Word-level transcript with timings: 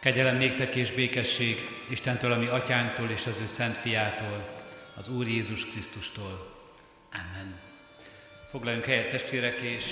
Kegyelem 0.00 0.36
néktek 0.36 0.74
és 0.74 0.92
békesség 0.92 1.68
Istentől, 1.88 2.32
ami 2.32 2.46
atyánktól 2.46 3.10
és 3.10 3.26
az 3.26 3.38
ő 3.40 3.46
szent 3.46 3.76
fiától, 3.76 4.48
az 4.96 5.08
Úr 5.08 5.26
Jézus 5.26 5.66
Krisztustól. 5.66 6.56
Amen. 7.12 7.58
Foglaljunk 8.50 8.84
helyet 8.84 9.10
testvérek, 9.10 9.60
és 9.60 9.84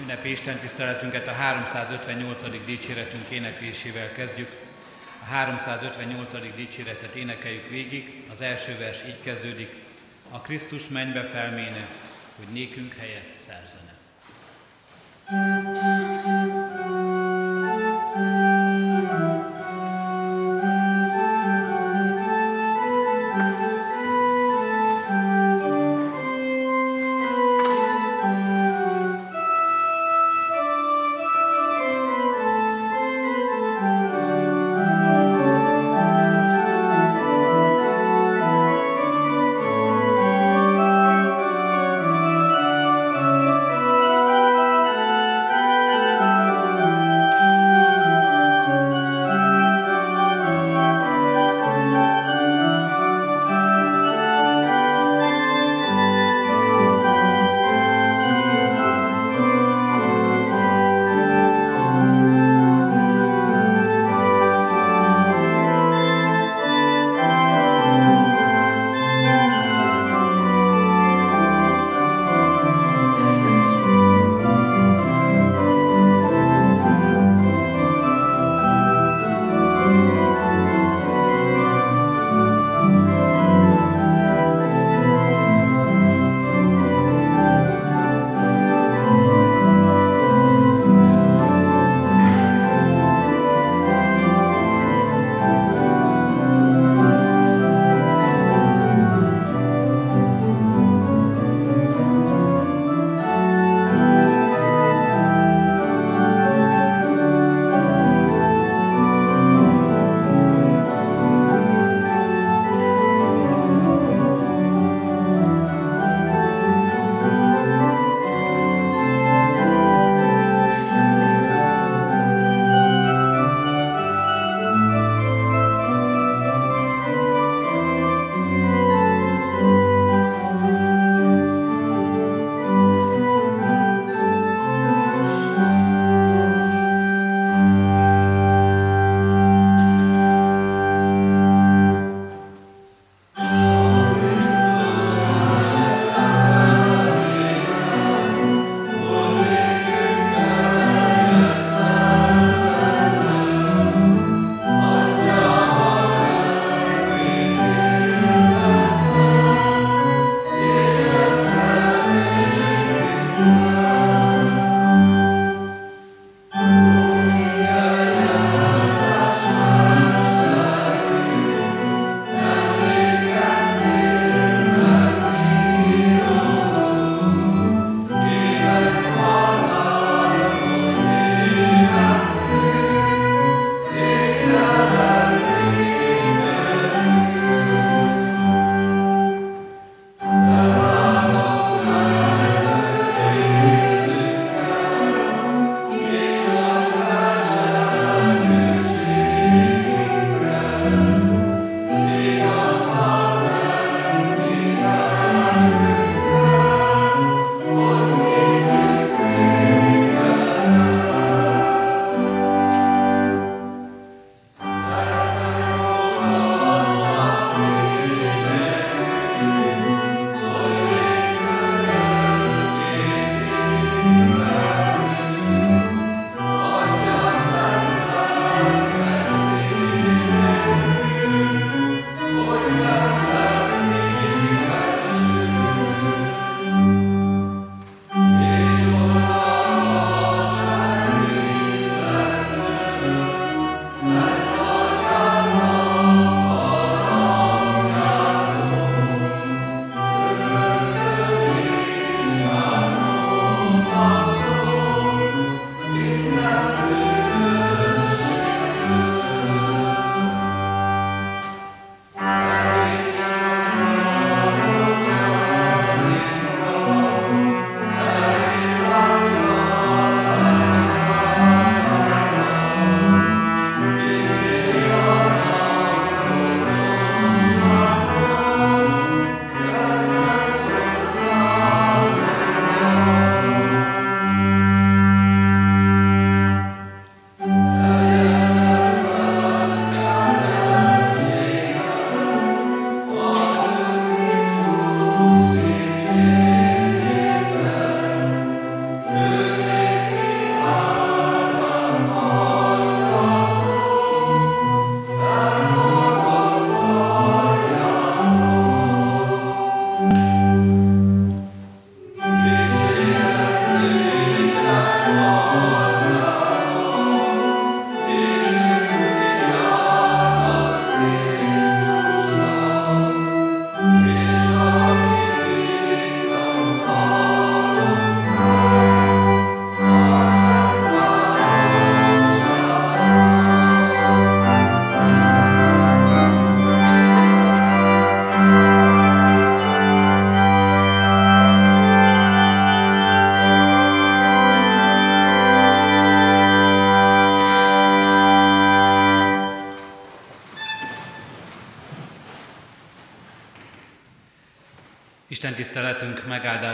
ünnepi 0.00 0.30
Isten 0.30 0.58
tiszteletünket 0.58 1.28
a 1.28 1.32
358. 1.32 2.64
dicséretünk 2.64 3.28
éneklésével 3.28 4.12
kezdjük. 4.12 4.48
A 5.22 5.24
358. 5.24 6.54
dicséretet 6.56 7.14
énekeljük 7.14 7.68
végig. 7.68 8.24
Az 8.30 8.40
első 8.40 8.76
vers 8.78 9.04
így 9.06 9.20
kezdődik. 9.22 9.74
A 10.30 10.40
Krisztus 10.40 10.88
mennybe 10.88 11.22
felméne, 11.22 11.86
hogy 12.36 12.48
nékünk 12.52 12.94
helyet 12.94 13.36
szerzene. 13.36 13.94
thank 15.28 16.26
you 16.26 16.35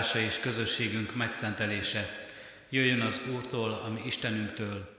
megáldása 0.02 0.36
és 0.36 0.38
közösségünk 0.42 1.14
megszentelése 1.14 2.28
jöjjön 2.70 3.00
az 3.00 3.20
Úrtól, 3.26 3.72
ami 3.72 4.02
Istenünktől, 4.06 4.96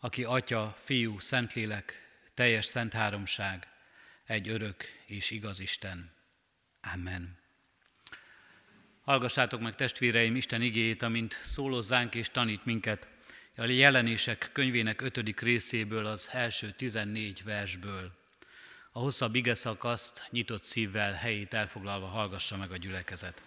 aki 0.00 0.24
Atya, 0.24 0.76
Fiú, 0.84 1.18
Szentlélek, 1.18 2.08
teljes 2.34 2.64
szent 2.64 2.92
háromság, 2.92 3.66
egy 4.26 4.48
örök 4.48 4.84
és 5.06 5.30
igaz 5.30 5.60
Isten. 5.60 6.12
Amen. 6.94 7.38
Hallgassátok 9.02 9.60
meg 9.60 9.74
testvéreim 9.74 10.36
Isten 10.36 10.62
igéjét, 10.62 11.02
amint 11.02 11.40
szólózzánk 11.44 12.14
és 12.14 12.28
tanít 12.28 12.64
minket 12.64 13.08
a 13.56 13.64
jelenések 13.64 14.50
könyvének 14.52 15.00
ötödik 15.00 15.40
részéből, 15.40 16.06
az 16.06 16.28
első 16.32 16.70
tizennégy 16.70 17.44
versből. 17.44 18.12
A 18.92 18.98
hosszabb 18.98 19.34
ige 19.34 19.54
szakaszt 19.54 20.26
nyitott 20.30 20.64
szívvel, 20.64 21.12
helyét 21.12 21.54
elfoglalva 21.54 22.06
hallgassa 22.06 22.56
meg 22.56 22.72
a 22.72 22.76
gyülekezet. 22.76 23.42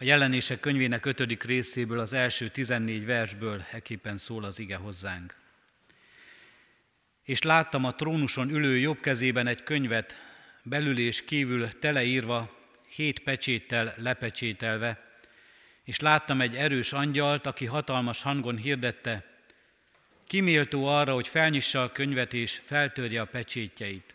A 0.00 0.04
jelenések 0.04 0.60
könyvének 0.60 1.06
ötödik 1.06 1.42
részéből, 1.42 1.98
az 1.98 2.12
első 2.12 2.48
tizennégy 2.48 3.04
versből 3.04 3.64
eképpen 3.70 4.16
szól 4.16 4.44
az 4.44 4.58
ige 4.58 4.76
hozzánk. 4.76 5.34
És 7.22 7.42
láttam 7.42 7.84
a 7.84 7.94
trónuson 7.94 8.50
ülő 8.50 8.78
jobb 8.78 9.00
kezében 9.00 9.46
egy 9.46 9.62
könyvet, 9.62 10.18
belül 10.62 10.98
és 10.98 11.24
kívül 11.24 11.78
teleírva, 11.78 12.56
hét 12.88 13.18
pecséttel 13.18 13.94
lepecsételve, 13.96 15.10
és 15.84 15.98
láttam 15.98 16.40
egy 16.40 16.54
erős 16.54 16.92
angyalt, 16.92 17.46
aki 17.46 17.64
hatalmas 17.64 18.22
hangon 18.22 18.56
hirdette, 18.56 19.24
kiméltó 20.26 20.86
arra, 20.86 21.14
hogy 21.14 21.28
felnyissa 21.28 21.82
a 21.82 21.92
könyvet 21.92 22.34
és 22.34 22.60
feltörje 22.64 23.20
a 23.20 23.24
pecsétjeit. 23.24 24.14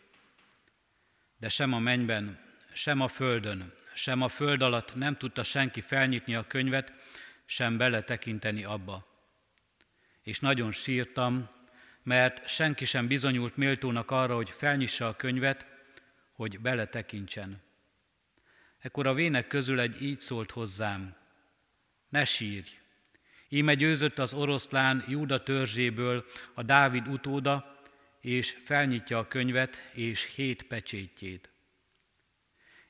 De 1.40 1.50
sem 1.50 1.74
a 1.74 1.80
mennyben, 1.80 2.40
sem 2.74 3.02
a 3.02 3.08
földön, 3.08 3.74
sem 3.96 4.22
a 4.22 4.28
föld 4.28 4.62
alatt 4.62 4.96
nem 4.96 5.18
tudta 5.18 5.44
senki 5.44 5.82
felnyitni 5.82 6.36
a 6.36 6.48
könyvet, 6.48 6.94
sem 7.46 7.78
beletekinteni 7.78 8.64
abba. 8.64 9.08
És 10.24 10.40
nagyon 10.40 10.72
sírtam, 10.72 11.48
mert 12.04 12.48
senki 12.48 12.86
sem 12.86 13.08
bizonyult 13.08 13.58
méltónak 13.58 14.12
arra, 14.12 14.36
hogy 14.36 14.50
felnyissa 14.50 15.08
a 15.08 15.16
könyvet, 15.16 15.66
hogy 16.32 16.60
beletekintsen. 16.60 17.62
Ekkor 18.80 19.08
a 19.08 19.14
vének 19.14 19.48
közül 19.48 19.80
egy 19.80 20.02
így 20.02 20.20
szólt 20.20 20.52
hozzám, 20.52 21.16
ne 22.10 22.26
sírj, 22.26 22.70
Íme 23.50 23.74
győzött 23.74 24.20
az 24.20 24.34
oroszlán 24.34 25.04
Júda 25.08 25.44
törzséből 25.44 26.26
a 26.54 26.64
Dávid 26.64 27.08
utóda, 27.08 27.76
és 28.22 28.58
felnyitja 28.64 29.18
a 29.18 29.28
könyvet 29.28 29.90
és 29.94 30.34
hét 30.36 30.64
pecsétjét. 30.64 31.55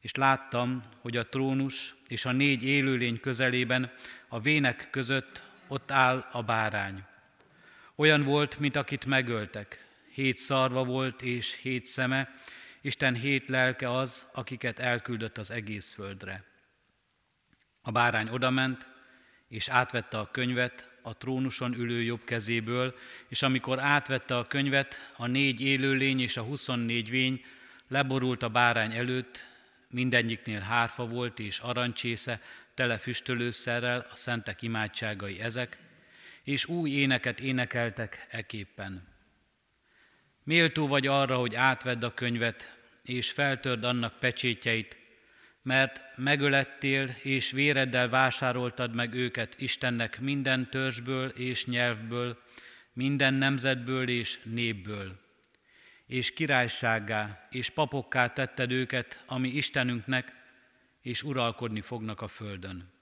És 0.05 0.15
láttam, 0.15 0.81
hogy 1.01 1.17
a 1.17 1.25
trónus 1.25 1.95
és 2.07 2.25
a 2.25 2.31
négy 2.31 2.63
élőlény 2.63 3.19
közelében, 3.19 3.91
a 4.27 4.39
vének 4.39 4.87
között 4.91 5.43
ott 5.67 5.91
áll 5.91 6.27
a 6.31 6.43
bárány. 6.43 7.03
Olyan 7.95 8.23
volt, 8.23 8.59
mint 8.59 8.75
akit 8.75 9.05
megöltek. 9.05 9.85
Hét 10.13 10.37
szarva 10.37 10.83
volt 10.83 11.21
és 11.21 11.59
hét 11.61 11.85
szeme, 11.85 12.33
Isten 12.81 13.15
hét 13.15 13.49
lelke 13.49 13.91
az, 13.91 14.25
akiket 14.33 14.79
elküldött 14.79 15.37
az 15.37 15.51
egész 15.51 15.93
földre. 15.93 16.43
A 17.81 17.91
bárány 17.91 18.29
odament, 18.29 18.87
és 19.47 19.67
átvette 19.69 20.17
a 20.17 20.31
könyvet 20.31 20.89
a 21.01 21.17
trónuson 21.17 21.73
ülő 21.73 22.01
jobb 22.01 22.23
kezéből, 22.23 22.95
és 23.27 23.41
amikor 23.41 23.79
átvette 23.79 24.37
a 24.37 24.47
könyvet, 24.47 25.13
a 25.17 25.27
négy 25.27 25.61
élőlény 25.61 26.19
és 26.19 26.37
a 26.37 26.43
huszonnégy 26.43 27.09
vény 27.09 27.43
leborult 27.87 28.43
a 28.43 28.49
bárány 28.49 28.93
előtt, 28.93 29.53
mindegyiknél 29.95 30.59
hárfa 30.59 31.05
volt 31.05 31.39
és 31.39 31.59
arancsésze, 31.59 32.41
tele 32.73 32.97
füstölőszerrel, 32.97 34.07
a 34.11 34.15
szentek 34.15 34.61
imádságai 34.61 35.39
ezek, 35.39 35.77
és 36.43 36.65
új 36.65 36.89
éneket 36.89 37.39
énekeltek 37.39 38.27
eképpen. 38.29 39.07
Méltó 40.43 40.87
vagy 40.87 41.07
arra, 41.07 41.37
hogy 41.37 41.55
átvedd 41.55 42.03
a 42.03 42.13
könyvet, 42.13 42.77
és 43.03 43.31
feltörd 43.31 43.83
annak 43.83 44.19
pecsétjeit, 44.19 44.97
mert 45.61 46.01
megölettél 46.17 47.15
és 47.21 47.51
véreddel 47.51 48.09
vásároltad 48.09 48.95
meg 48.95 49.13
őket 49.13 49.61
Istennek 49.61 50.19
minden 50.19 50.69
törzsből 50.69 51.29
és 51.29 51.65
nyelvből, 51.65 52.37
minden 52.93 53.33
nemzetből 53.33 54.09
és 54.09 54.39
népből. 54.43 55.24
És 56.07 56.33
királysággá 56.33 57.47
és 57.49 57.69
papokká 57.69 58.33
tetted 58.33 58.71
őket, 58.71 59.23
ami 59.25 59.47
Istenünknek, 59.47 60.33
és 61.01 61.23
uralkodni 61.23 61.81
fognak 61.81 62.21
a 62.21 62.27
földön. 62.27 62.93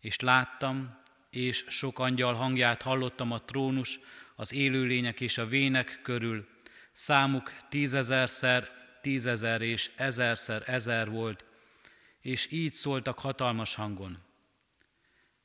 És 0.00 0.20
láttam, 0.20 1.02
és 1.30 1.64
sok 1.68 1.98
angyal 1.98 2.34
hangját 2.34 2.82
hallottam 2.82 3.32
a 3.32 3.38
trónus, 3.38 4.00
az 4.36 4.52
élőlények 4.52 5.20
és 5.20 5.38
a 5.38 5.46
vének 5.46 6.00
körül, 6.02 6.48
számuk 6.92 7.52
tízezerszer 7.68 8.70
tízezer 9.04 9.60
és 9.60 9.90
ezerszer 9.96 10.62
ezer 10.66 11.10
volt, 11.10 11.44
és 12.20 12.52
így 12.52 12.72
szóltak 12.72 13.18
hatalmas 13.18 13.74
hangon. 13.74 14.18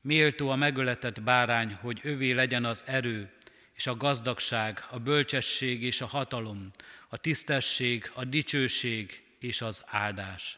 Méltó 0.01 0.49
a 0.49 0.55
megöletett 0.55 1.21
bárány, 1.21 1.73
hogy 1.73 1.99
övé 2.03 2.31
legyen 2.31 2.65
az 2.65 2.83
erő, 2.85 3.33
és 3.79 3.87
a 3.87 3.97
gazdagság, 3.97 4.85
a 4.89 4.99
bölcsesség 4.99 5.83
és 5.83 6.01
a 6.01 6.05
hatalom, 6.05 6.71
a 7.09 7.17
tisztesség, 7.17 8.11
a 8.13 8.23
dicsőség 8.23 9.23
és 9.39 9.61
az 9.61 9.83
áldás. 9.85 10.57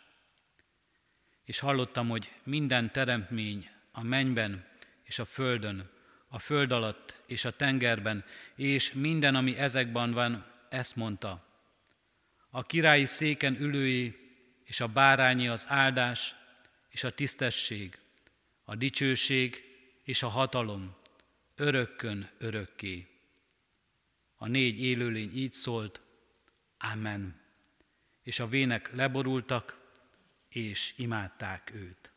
És 1.45 1.59
hallottam, 1.59 2.09
hogy 2.09 2.31
minden 2.43 2.91
teremtmény 2.91 3.69
a 3.91 4.03
mennyben 4.03 4.67
és 5.03 5.19
a 5.19 5.25
földön, 5.25 5.89
a 6.27 6.39
föld 6.39 6.71
alatt 6.71 7.21
és 7.25 7.45
a 7.45 7.55
tengerben, 7.55 8.25
és 8.55 8.93
minden, 8.93 9.35
ami 9.35 9.57
ezekben 9.57 10.11
van, 10.11 10.51
ezt 10.69 10.95
mondta 10.95 11.45
a 12.49 12.65
királyi 12.65 13.05
széken 13.05 13.57
ülői 13.59 14.15
és 14.63 14.79
a 14.79 14.87
bárányi 14.87 15.47
az 15.47 15.65
áldás 15.67 16.35
és 16.89 17.03
a 17.03 17.11
tisztesség, 17.11 17.97
a 18.63 18.75
dicsőség 18.75 19.63
és 20.03 20.23
a 20.23 20.27
hatalom 20.27 20.95
örökkön 21.55 22.29
örökké. 22.37 23.10
A 24.41 24.47
négy 24.47 24.81
élőlény 24.81 25.37
így 25.37 25.53
szólt, 25.53 26.01
Amen. 26.77 27.41
És 28.23 28.39
a 28.39 28.47
vének 28.47 28.91
leborultak, 28.93 29.89
és 30.49 30.93
imádták 30.97 31.71
őt. 31.73 32.11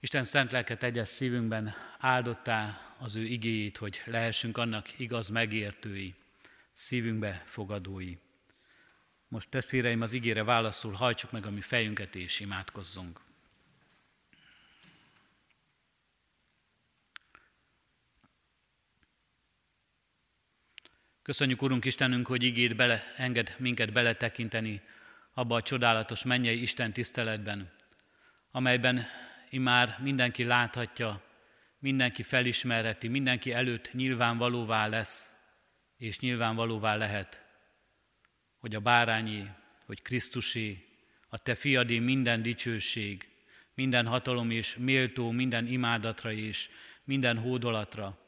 Isten 0.00 0.24
szent 0.24 0.52
lelket 0.52 0.82
egyes 0.82 1.08
szívünkben 1.08 1.72
áldottá 1.98 2.80
az 2.98 3.16
ő 3.16 3.22
igéjét, 3.22 3.76
hogy 3.76 4.02
lehessünk 4.04 4.58
annak 4.58 4.98
igaz 4.98 5.28
megértői, 5.28 6.14
szívünkbe 6.72 7.44
fogadói. 7.46 8.16
Most 9.28 9.50
testvéreim 9.50 10.00
az 10.00 10.12
ígére 10.12 10.44
válaszul, 10.44 10.92
hajtsuk 10.92 11.30
meg 11.30 11.46
a 11.46 11.50
mi 11.50 11.60
fejünket 11.60 12.14
és 12.14 12.40
imádkozzunk. 12.40 13.23
Köszönjük, 21.24 21.62
Urunk 21.62 21.84
Istenünk, 21.84 22.26
hogy 22.26 22.42
ígéd 22.42 22.76
bele, 22.76 23.02
enged 23.16 23.54
minket 23.58 23.92
beletekinteni 23.92 24.80
abba 25.34 25.54
a 25.54 25.62
csodálatos 25.62 26.24
mennyei 26.24 26.62
Isten 26.62 26.92
tiszteletben, 26.92 27.72
amelyben 28.50 29.06
imár 29.50 29.98
mindenki 30.02 30.44
láthatja, 30.44 31.22
mindenki 31.78 32.22
felismerheti, 32.22 33.08
mindenki 33.08 33.52
előtt 33.52 33.92
nyilvánvalóvá 33.92 34.86
lesz, 34.86 35.32
és 35.96 36.18
nyilvánvalóvá 36.18 36.96
lehet, 36.96 37.42
hogy 38.58 38.74
a 38.74 38.80
bárányi, 38.80 39.50
hogy 39.86 40.02
Krisztusé, 40.02 40.84
a 41.28 41.38
te 41.38 41.54
fiadé 41.54 41.98
minden 41.98 42.42
dicsőség, 42.42 43.28
minden 43.74 44.06
hatalom 44.06 44.50
és 44.50 44.76
méltó, 44.78 45.30
minden 45.30 45.66
imádatra 45.66 46.32
és 46.32 46.68
minden 47.04 47.38
hódolatra. 47.38 48.18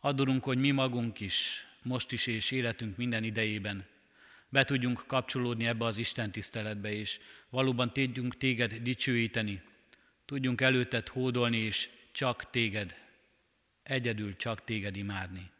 Adorunk, 0.00 0.44
hogy 0.44 0.58
mi 0.58 0.70
magunk 0.70 1.20
is, 1.20 1.66
most 1.86 2.12
is 2.12 2.26
és 2.26 2.50
életünk 2.50 2.96
minden 2.96 3.24
idejében 3.24 3.86
be 4.48 4.64
tudjunk 4.64 5.04
kapcsolódni 5.06 5.66
ebbe 5.66 5.84
az 5.84 5.96
Isten 5.96 6.30
tiszteletbe, 6.30 6.92
és 6.92 7.20
valóban 7.48 7.92
tudjunk 7.92 8.36
téged 8.36 8.74
dicsőíteni, 8.74 9.62
tudjunk 10.24 10.60
előtted 10.60 11.08
hódolni, 11.08 11.56
és 11.56 11.88
csak 12.12 12.50
téged, 12.50 12.94
egyedül 13.82 14.36
csak 14.36 14.64
téged 14.64 14.96
imádni. 14.96 15.50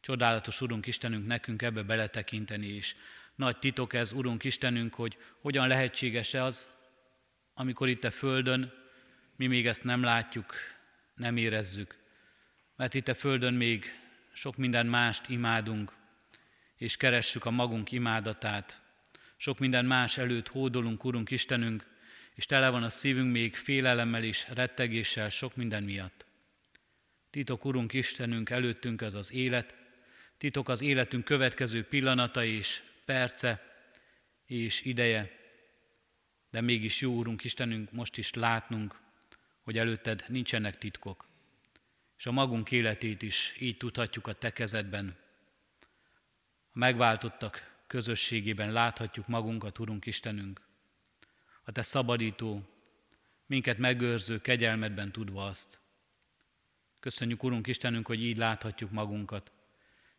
Csodálatos 0.00 0.60
Urunk 0.60 0.86
Istenünk 0.86 1.26
nekünk 1.26 1.62
ebbe 1.62 1.82
beletekinteni 1.82 2.66
is. 2.66 2.96
Nagy 3.34 3.58
titok 3.58 3.92
ez, 3.92 4.12
Urunk 4.12 4.44
Istenünk, 4.44 4.94
hogy 4.94 5.16
hogyan 5.40 5.68
lehetséges-e 5.68 6.44
az, 6.44 6.68
amikor 7.54 7.88
itt 7.88 8.04
a 8.04 8.10
Földön 8.10 8.72
mi 9.36 9.46
még 9.46 9.66
ezt 9.66 9.84
nem 9.84 10.02
látjuk, 10.02 10.54
nem 11.14 11.36
érezzük. 11.36 11.96
Mert 12.76 12.94
itt 12.94 13.08
a 13.08 13.14
Földön 13.14 13.54
még 13.54 14.01
sok 14.32 14.56
minden 14.56 14.86
mást 14.86 15.28
imádunk, 15.28 15.92
és 16.76 16.96
keressük 16.96 17.44
a 17.44 17.50
magunk 17.50 17.92
imádatát. 17.92 18.80
Sok 19.36 19.58
minden 19.58 19.84
más 19.84 20.18
előtt 20.18 20.48
hódolunk, 20.48 21.04
Urunk 21.04 21.30
Istenünk, 21.30 21.86
és 22.34 22.46
tele 22.46 22.68
van 22.68 22.82
a 22.82 22.88
szívünk 22.88 23.32
még 23.32 23.56
félelemmel 23.56 24.22
és 24.22 24.46
rettegéssel 24.54 25.28
sok 25.28 25.56
minden 25.56 25.82
miatt. 25.82 26.26
Titok, 27.30 27.64
Urunk 27.64 27.92
Istenünk, 27.92 28.50
előttünk 28.50 29.02
ez 29.02 29.14
az 29.14 29.32
élet, 29.32 29.74
titok 30.38 30.68
az 30.68 30.82
életünk 30.82 31.24
következő 31.24 31.84
pillanata 31.84 32.44
és 32.44 32.82
perce 33.04 33.62
és 34.46 34.82
ideje, 34.82 35.30
de 36.50 36.60
mégis 36.60 37.00
jó, 37.00 37.12
Úrunk 37.12 37.44
Istenünk, 37.44 37.92
most 37.92 38.18
is 38.18 38.32
látnunk, 38.32 39.00
hogy 39.62 39.78
előtted 39.78 40.24
nincsenek 40.28 40.78
titkok, 40.78 41.26
és 42.22 42.28
a 42.28 42.32
magunk 42.32 42.70
életét 42.70 43.22
is 43.22 43.54
így 43.58 43.76
tudhatjuk 43.76 44.26
a 44.26 44.32
Te 44.32 44.50
kezedben. 44.50 45.16
A 46.72 46.78
megváltottak 46.78 47.76
közösségében 47.86 48.72
láthatjuk 48.72 49.28
magunkat, 49.28 49.78
Urunk 49.78 50.06
Istenünk, 50.06 50.60
a 51.64 51.72
Te 51.72 51.82
szabadító, 51.82 52.62
minket 53.46 53.78
megőrző 53.78 54.40
kegyelmedben 54.40 55.12
tudva 55.12 55.46
azt. 55.46 55.78
Köszönjük, 57.00 57.42
Urunk 57.42 57.66
Istenünk, 57.66 58.06
hogy 58.06 58.22
így 58.22 58.36
láthatjuk 58.36 58.90
magunkat. 58.90 59.52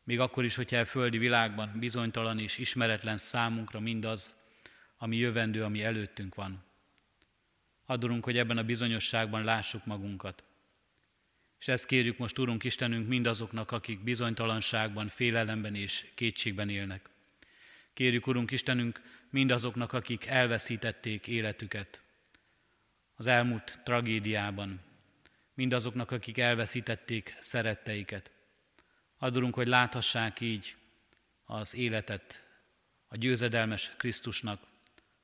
Még 0.03 0.19
akkor 0.19 0.43
is, 0.43 0.55
hogyha 0.55 0.77
a 0.77 0.85
földi 0.85 1.17
világban 1.17 1.79
bizonytalan 1.79 2.39
és 2.39 2.57
ismeretlen 2.57 3.17
számunkra 3.17 3.79
mindaz, 3.79 4.35
ami 4.97 5.15
jövendő, 5.15 5.63
ami 5.63 5.83
előttünk 5.83 6.35
van. 6.35 6.63
Adorunk, 7.85 8.23
hogy 8.23 8.37
ebben 8.37 8.57
a 8.57 8.63
bizonyosságban 8.63 9.43
lássuk 9.43 9.85
magunkat. 9.85 10.43
És 11.63 11.69
ezt 11.69 11.85
kérjük 11.85 12.17
most, 12.17 12.39
Urunk 12.39 12.63
Istenünk, 12.63 13.07
mindazoknak, 13.07 13.71
akik 13.71 14.03
bizonytalanságban, 14.03 15.07
félelemben 15.07 15.75
és 15.75 16.05
kétségben 16.15 16.69
élnek. 16.69 17.09
Kérjük, 17.93 18.27
Urunk 18.27 18.51
Istenünk, 18.51 19.01
mindazoknak, 19.29 19.93
akik 19.93 20.25
elveszítették 20.25 21.27
életüket 21.27 22.01
az 23.15 23.27
elmúlt 23.27 23.79
tragédiában, 23.83 24.81
mindazoknak, 25.53 26.11
akik 26.11 26.37
elveszítették 26.37 27.35
szeretteiket. 27.39 28.31
Adorunk, 29.17 29.53
hogy 29.53 29.67
láthassák 29.67 30.39
így 30.39 30.75
az 31.45 31.75
életet 31.75 32.47
a 33.07 33.17
győzedelmes 33.17 33.91
Krisztusnak, 33.97 34.61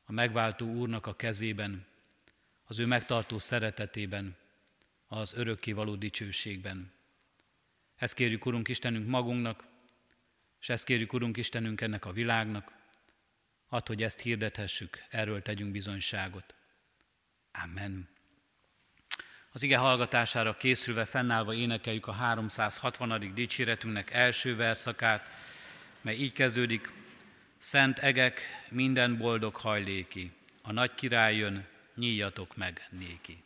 a 0.03 0.11
megváltó 0.11 0.65
Úrnak 0.65 1.05
a 1.05 1.15
kezében, 1.15 1.85
az 2.63 2.79
ő 2.79 2.85
megtartó 2.85 3.39
szeretetében, 3.39 4.37
az 5.09 5.35
való 5.65 5.95
dicsőségben. 5.95 6.91
Ezt 7.95 8.13
kérjük, 8.13 8.45
Urunk 8.45 8.67
Istenünk, 8.67 9.07
magunknak, 9.07 9.63
és 10.59 10.69
ezt 10.69 10.85
kérjük, 10.85 11.13
Urunk 11.13 11.37
Istenünk, 11.37 11.81
ennek 11.81 12.05
a 12.05 12.11
világnak, 12.11 12.71
add, 13.67 13.87
hogy 13.87 14.03
ezt 14.03 14.19
hirdethessük, 14.19 15.03
erről 15.09 15.41
tegyünk 15.41 15.71
bizonyságot. 15.71 16.55
Amen. 17.63 18.09
Az 19.51 19.63
ige 19.63 19.77
hallgatására 19.77 20.55
készülve, 20.55 21.05
fennállva 21.05 21.53
énekeljük 21.53 22.07
a 22.07 22.11
360. 22.11 23.33
dicséretünknek 23.33 24.11
első 24.11 24.55
verszakát, 24.55 25.29
mely 26.01 26.15
így 26.15 26.33
kezdődik, 26.33 26.91
Szent 27.57 27.99
egek, 27.99 28.41
minden 28.69 29.17
boldog 29.17 29.55
hajléki, 29.55 30.31
a 30.61 30.71
nagy 30.71 30.95
király 30.95 31.35
jön, 31.35 31.67
nyíljatok 31.95 32.55
meg 32.55 32.87
néki. 32.89 33.43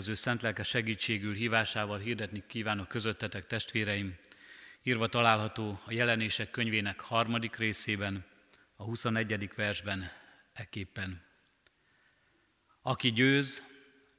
Az 0.00 0.08
ő 0.08 0.14
szent 0.14 0.42
lelke 0.42 0.62
segítségül 0.62 1.34
hívásával 1.34 1.98
hirdetni 1.98 2.42
kívánok 2.46 2.88
közöttetek, 2.88 3.46
testvéreim, 3.46 4.18
írva 4.82 5.06
található 5.06 5.80
a 5.84 5.92
jelenések 5.92 6.50
könyvének 6.50 7.00
harmadik 7.00 7.56
részében, 7.56 8.24
a 8.76 8.82
21. 8.82 9.50
versben 9.54 10.10
eképpen. 10.52 11.22
Aki 12.82 13.12
győz, 13.12 13.62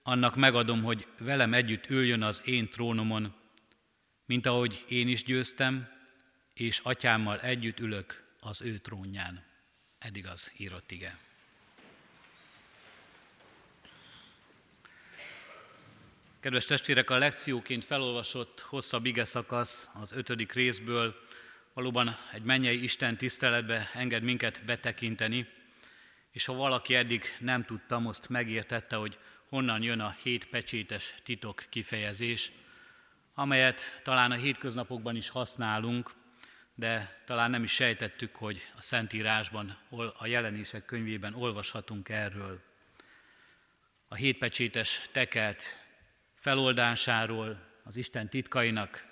annak 0.03 0.35
megadom, 0.35 0.83
hogy 0.83 1.07
velem 1.19 1.53
együtt 1.53 1.89
üljön 1.89 2.21
az 2.21 2.41
én 2.45 2.69
trónomon, 2.69 3.35
mint 4.25 4.45
ahogy 4.45 4.85
én 4.87 5.07
is 5.07 5.23
győztem, 5.23 5.87
és 6.53 6.79
atyámmal 6.79 7.39
együtt 7.39 7.79
ülök 7.79 8.23
az 8.39 8.61
ő 8.61 8.77
trónján. 8.77 9.43
Eddig 9.99 10.27
az 10.27 10.51
írott 10.57 10.91
ige. 10.91 11.30
Kedves 16.41 16.65
testvérek, 16.65 17.09
a 17.09 17.17
lekcióként 17.17 17.85
felolvasott 17.85 18.59
hosszabb 18.59 19.05
ige 19.05 19.23
szakasz 19.23 19.89
az 19.93 20.11
ötödik 20.11 20.53
részből 20.53 21.15
valóban 21.73 22.17
egy 22.33 22.41
mennyei 22.41 22.83
Isten 22.83 23.17
tiszteletbe 23.17 23.89
enged 23.93 24.23
minket 24.23 24.65
betekinteni, 24.65 25.47
és 26.31 26.45
ha 26.45 26.53
valaki 26.53 26.95
eddig 26.95 27.23
nem 27.39 27.63
tudta, 27.63 27.99
most 27.99 28.29
megértette, 28.29 28.95
hogy 28.95 29.17
honnan 29.49 29.81
jön 29.81 29.99
a 29.99 30.15
hét 30.23 30.45
pecsétes 30.45 31.15
titok 31.23 31.65
kifejezés, 31.69 32.51
amelyet 33.33 34.01
talán 34.03 34.31
a 34.31 34.35
hétköznapokban 34.35 35.15
is 35.15 35.29
használunk, 35.29 36.13
de 36.75 37.21
talán 37.25 37.49
nem 37.49 37.63
is 37.63 37.71
sejtettük, 37.71 38.35
hogy 38.35 38.61
a 38.77 38.81
Szentírásban, 38.81 39.77
a 40.17 40.27
jelenések 40.27 40.85
könyvében 40.85 41.33
olvashatunk 41.33 42.09
erről. 42.09 42.61
A 44.07 44.15
hétpecsétes 44.15 45.01
tekert 45.11 45.89
feloldásáról, 46.41 47.59
az 47.83 47.95
Isten 47.95 48.29
titkainak 48.29 49.05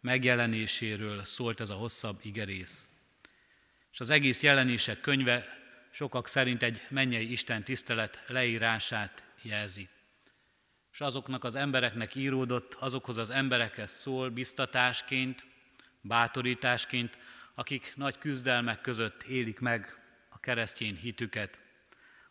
megjelenéséről 0.00 1.24
szólt 1.24 1.60
ez 1.60 1.70
a 1.70 1.74
hosszabb 1.74 2.20
igerész. 2.22 2.86
És 3.92 4.00
az 4.00 4.10
egész 4.10 4.42
jelenések 4.42 5.00
könyve 5.00 5.46
sokak 5.90 6.28
szerint 6.28 6.62
egy 6.62 6.80
mennyei 6.88 7.30
Isten 7.30 7.62
tisztelet 7.62 8.22
leírását 8.26 9.22
jelzi. 9.42 9.88
És 10.92 11.00
azoknak 11.00 11.44
az 11.44 11.54
embereknek 11.54 12.14
íródott, 12.14 12.74
azokhoz 12.74 13.18
az 13.18 13.30
emberekhez 13.30 13.90
szól 13.90 14.30
biztatásként, 14.30 15.46
bátorításként, 16.00 17.18
akik 17.54 17.92
nagy 17.96 18.18
küzdelmek 18.18 18.80
között 18.80 19.22
élik 19.22 19.58
meg 19.58 19.98
a 20.28 20.38
keresztény 20.38 20.96
hitüket. 20.96 21.58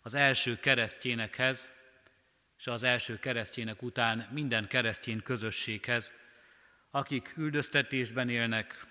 Az 0.02 0.14
első 0.14 0.60
keresztényekhez, 0.60 1.70
és 2.58 2.68
az 2.68 2.84
első 2.84 3.20
keresztjének 3.20 3.82
után 3.82 4.28
minden 4.32 4.68
keresztény 4.68 5.24
közösséghez, 5.24 6.14
akik 6.92 7.34
üldöztetésben 7.38 8.30
élnek, 8.30 8.88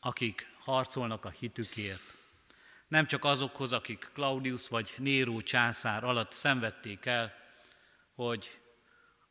akik 0.00 0.46
harcolnak 0.58 1.24
a 1.24 1.30
hitükért. 1.30 2.14
Nem 2.88 3.06
csak 3.06 3.24
azokhoz, 3.24 3.72
akik 3.72 4.10
Claudius 4.12 4.68
vagy 4.68 4.94
Néró 4.96 5.40
császár 5.40 6.04
alatt 6.04 6.32
szenvedték 6.32 7.06
el, 7.06 7.34
hogy 8.14 8.60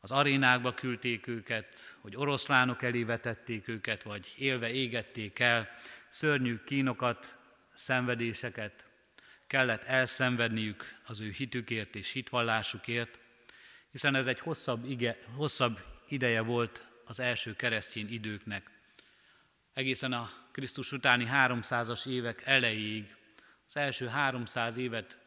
az 0.00 0.10
arénákba 0.10 0.74
küldték 0.74 1.26
őket, 1.26 1.96
hogy 2.00 2.16
oroszlánok 2.16 2.82
elé 2.82 3.04
vetették 3.04 3.68
őket, 3.68 4.02
vagy 4.02 4.34
élve 4.36 4.70
égették 4.70 5.38
el, 5.38 5.68
szörnyű 6.08 6.58
kínokat, 6.64 7.36
szenvedéseket 7.74 8.86
kellett 9.46 9.84
elszenvedniük 9.84 11.00
az 11.06 11.20
ő 11.20 11.30
hitükért 11.30 11.94
és 11.94 12.10
hitvallásukért, 12.10 13.18
hiszen 13.94 14.14
ez 14.14 14.26
egy 14.26 14.40
hosszabb, 14.40 14.84
ige, 14.84 15.18
hosszabb 15.36 15.80
ideje 16.08 16.40
volt 16.40 16.86
az 17.04 17.20
első 17.20 17.54
keresztény 17.56 18.12
időknek. 18.12 18.70
Egészen 19.72 20.12
a 20.12 20.30
Krisztus 20.52 20.92
utáni 20.92 21.28
300-as 21.32 22.06
évek 22.08 22.42
elejéig, 22.46 23.16
az 23.66 23.76
első 23.76 24.06
300 24.06 24.76
évet 24.76 25.18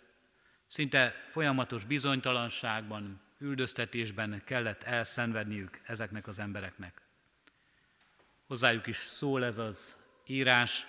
szinte 0.68 1.26
folyamatos 1.30 1.86
bizonytalanságban, 1.86 3.22
üldöztetésben 3.38 4.42
kellett 4.46 4.84
elszenvedniük 4.84 5.80
ezeknek 5.84 6.28
az 6.28 6.40
embereknek. 6.40 7.02
Hozzájuk 8.48 8.88
is 8.88 8.98
szól 8.98 9.46
ez 9.46 9.58
az 9.58 9.96
írás, 10.26 10.88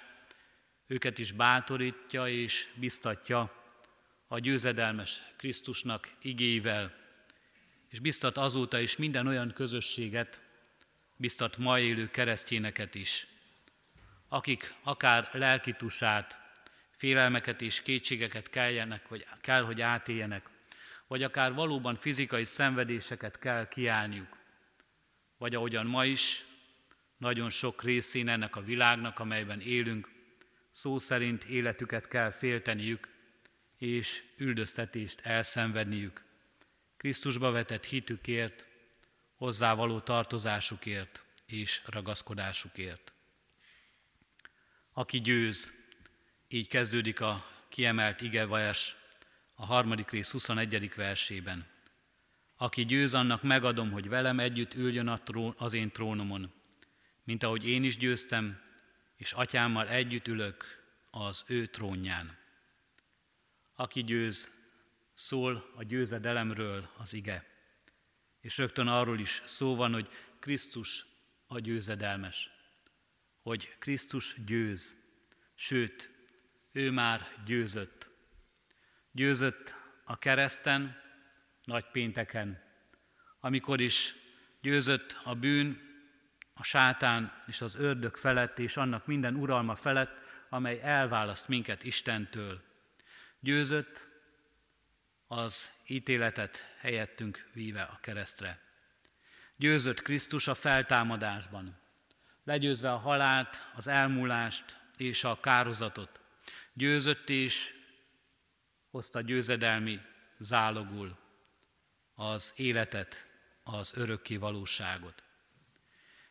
őket 0.87 1.19
is 1.19 1.33
bátorítja 1.33 2.29
és 2.29 2.69
biztatja 2.75 3.65
a 4.27 4.39
győzedelmes 4.39 5.23
Krisztusnak 5.37 6.11
igéivel, 6.23 7.07
és 7.89 8.01
biztat 8.01 8.37
azóta 8.37 8.79
is 8.79 8.97
minden 8.97 9.27
olyan 9.27 9.53
közösséget, 9.53 10.43
biztat 11.17 11.57
ma 11.57 11.79
élő 11.79 12.11
keresztényeket 12.11 12.95
is, 12.95 13.27
akik 14.29 14.75
akár 14.83 15.29
lelkitusát, 15.33 16.41
félelmeket 16.91 17.63
és 17.63 17.83
kétségeket 17.83 18.51
kelljenek, 18.51 19.07
hogy, 19.07 19.27
kell, 19.41 19.63
hogy 19.63 19.81
átéljenek, 19.81 20.49
vagy 21.07 21.23
akár 21.23 21.55
valóban 21.55 21.95
fizikai 21.95 22.45
szenvedéseket 22.45 23.39
kell 23.39 23.69
kiállniuk, 23.69 24.37
vagy 25.39 25.55
ahogyan 25.55 25.87
ma 25.87 26.05
is, 26.05 26.45
nagyon 27.17 27.51
sok 27.51 27.83
részén 27.83 28.29
ennek 28.29 28.57
a 28.57 28.63
világnak, 28.63 29.19
amelyben 29.19 29.61
élünk, 29.61 30.09
szó 30.73 30.99
szerint 30.99 31.45
életüket 31.45 32.09
kell 32.09 32.31
félteniük, 32.31 33.09
és 33.79 34.23
üldöztetést 34.37 35.21
elszenvedniük. 35.21 36.28
Krisztusba 36.99 37.51
vetett 37.51 37.85
hitükért, 37.85 38.67
hozzávaló 39.37 40.01
tartozásukért 40.01 41.25
és 41.47 41.83
ragaszkodásukért. 41.87 43.13
Aki 44.93 45.21
győz, 45.21 45.73
így 46.49 46.69
kezdődik 46.69 47.21
a 47.21 47.47
kiemelt 47.69 48.21
igevajás 48.21 48.97
a 49.55 49.67
harmadik 49.67 50.11
rész 50.11 50.31
21. 50.31 50.95
versében. 50.95 51.67
Aki 52.57 52.85
győz, 52.85 53.15
annak 53.15 53.43
megadom, 53.43 53.91
hogy 53.91 54.09
velem 54.09 54.39
együtt 54.39 54.75
üljön 54.75 55.09
a 55.09 55.23
trón, 55.23 55.55
az 55.59 55.73
én 55.73 55.91
trónomon, 55.91 56.53
mint 57.25 57.43
ahogy 57.43 57.69
én 57.69 57.85
is 57.85 57.97
győztem, 57.97 58.61
és 59.17 59.33
atyámmal 59.33 59.89
együtt 59.89 60.29
ülök 60.29 60.85
az 61.11 61.45
ő 61.47 61.67
trónján. 61.67 62.37
Aki 63.75 64.05
győz, 64.05 64.58
szól 65.19 65.73
a 65.75 65.83
győzedelemről 65.83 66.91
az 66.97 67.13
ige. 67.13 67.47
És 68.41 68.57
rögtön 68.57 68.87
arról 68.87 69.19
is 69.19 69.43
szó 69.47 69.77
van, 69.77 69.93
hogy 69.93 70.09
Krisztus 70.39 71.07
a 71.47 71.59
győzedelmes, 71.59 72.51
hogy 73.43 73.77
Krisztus 73.79 74.37
győz, 74.47 74.97
sőt, 75.55 76.11
ő 76.73 76.91
már 76.91 77.27
győzött. 77.45 78.09
Győzött 79.13 79.75
a 80.05 80.19
kereszten, 80.19 80.97
nagy 81.65 81.85
pénteken, 81.91 82.63
amikor 83.41 83.81
is 83.81 84.15
győzött 84.61 85.17
a 85.25 85.35
bűn, 85.35 85.81
a 86.55 86.63
sátán 86.63 87.43
és 87.47 87.61
az 87.61 87.75
ördög 87.77 88.17
felett, 88.17 88.59
és 88.59 88.77
annak 88.77 89.07
minden 89.07 89.35
uralma 89.35 89.75
felett, 89.75 90.17
amely 90.49 90.81
elválaszt 90.83 91.49
minket 91.49 91.85
Istentől. 91.85 92.63
Győzött 93.41 94.18
az 95.29 95.71
ítéletet 95.87 96.75
helyettünk 96.79 97.49
víve 97.53 97.83
a 97.83 97.99
keresztre. 98.03 98.61
Győzött 99.57 100.03
Krisztus 100.03 100.49
a 100.49 100.55
feltámadásban, 100.55 101.77
legyőzve 102.45 102.93
a 102.93 102.97
halált, 102.97 103.63
az 103.75 103.87
elmúlást 103.87 104.77
és 104.97 105.25
a 105.25 105.41
kározatot. 105.41 106.21
Győzött 106.73 107.29
és 107.29 107.75
hozta 108.91 109.21
győzedelmi 109.21 110.01
zálogul 110.39 111.17
az 112.15 112.53
életet, 112.57 113.27
az 113.63 113.93
örökké 113.97 114.37
valóságot. 114.37 115.23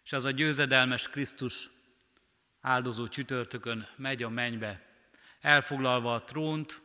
És 0.03 0.13
az 0.13 0.23
a 0.23 0.31
győzedelmes 0.31 1.09
Krisztus 1.09 1.69
áldozó 2.61 3.07
csütörtökön 3.07 3.87
megy 3.95 4.23
a 4.23 4.29
mennybe, 4.29 4.85
elfoglalva 5.41 6.13
a 6.13 6.23
trónt 6.23 6.81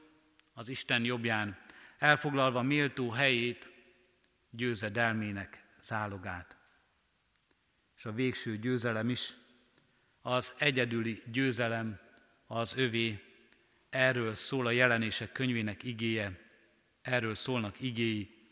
az 0.53 0.69
Isten 0.69 1.05
jobbján, 1.05 1.59
elfoglalva 2.03 2.63
méltó 2.63 3.11
helyét, 3.11 3.73
győzedelmének 4.51 5.65
zálogát. 5.81 6.57
És 7.97 8.05
a 8.05 8.13
végső 8.13 8.59
győzelem 8.59 9.09
is, 9.09 9.33
az 10.21 10.55
egyedüli 10.59 11.23
győzelem 11.27 12.01
az 12.47 12.77
övé, 12.77 13.21
erről 13.91 14.35
szól 14.35 14.67
a 14.67 14.71
jelenések 14.71 15.33
könyvének 15.33 15.83
igéje, 15.83 16.41
erről 17.03 17.35
szólnak 17.35 17.81
igéi. 17.81 18.49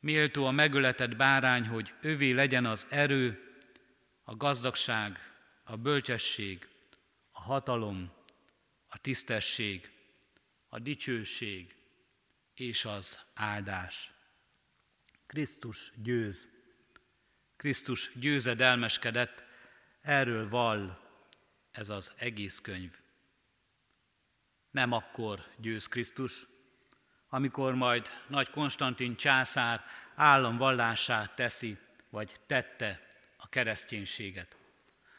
Méltó 0.00 0.46
a 0.46 0.50
megöletett 0.50 1.16
bárány, 1.16 1.66
hogy 1.66 1.94
övé 2.00 2.30
legyen 2.30 2.66
az 2.66 2.86
erő, 2.90 3.54
a 4.22 4.36
gazdagság, 4.36 5.18
a 5.64 5.76
bölcsesség, 5.76 6.68
a 7.30 7.40
hatalom, 7.40 8.12
a 8.88 8.98
tisztesség, 8.98 9.90
a 10.68 10.78
dicsőség, 10.78 11.78
és 12.60 12.84
az 12.84 13.18
áldás. 13.34 14.12
Krisztus 15.26 15.92
győz. 16.02 16.48
Krisztus 17.56 18.10
győzedelmeskedett, 18.14 19.44
erről 20.00 20.48
val 20.48 21.08
ez 21.70 21.88
az 21.88 22.12
egész 22.16 22.58
könyv. 22.58 22.98
Nem 24.70 24.92
akkor 24.92 25.44
győz 25.56 25.86
Krisztus, 25.86 26.46
amikor 27.28 27.74
majd 27.74 28.08
nagy 28.28 28.50
Konstantin 28.50 29.16
császár 29.16 29.84
államvallását 30.14 31.34
teszi, 31.34 31.78
vagy 32.10 32.36
tette 32.46 33.00
a 33.36 33.48
kereszténységet. 33.48 34.56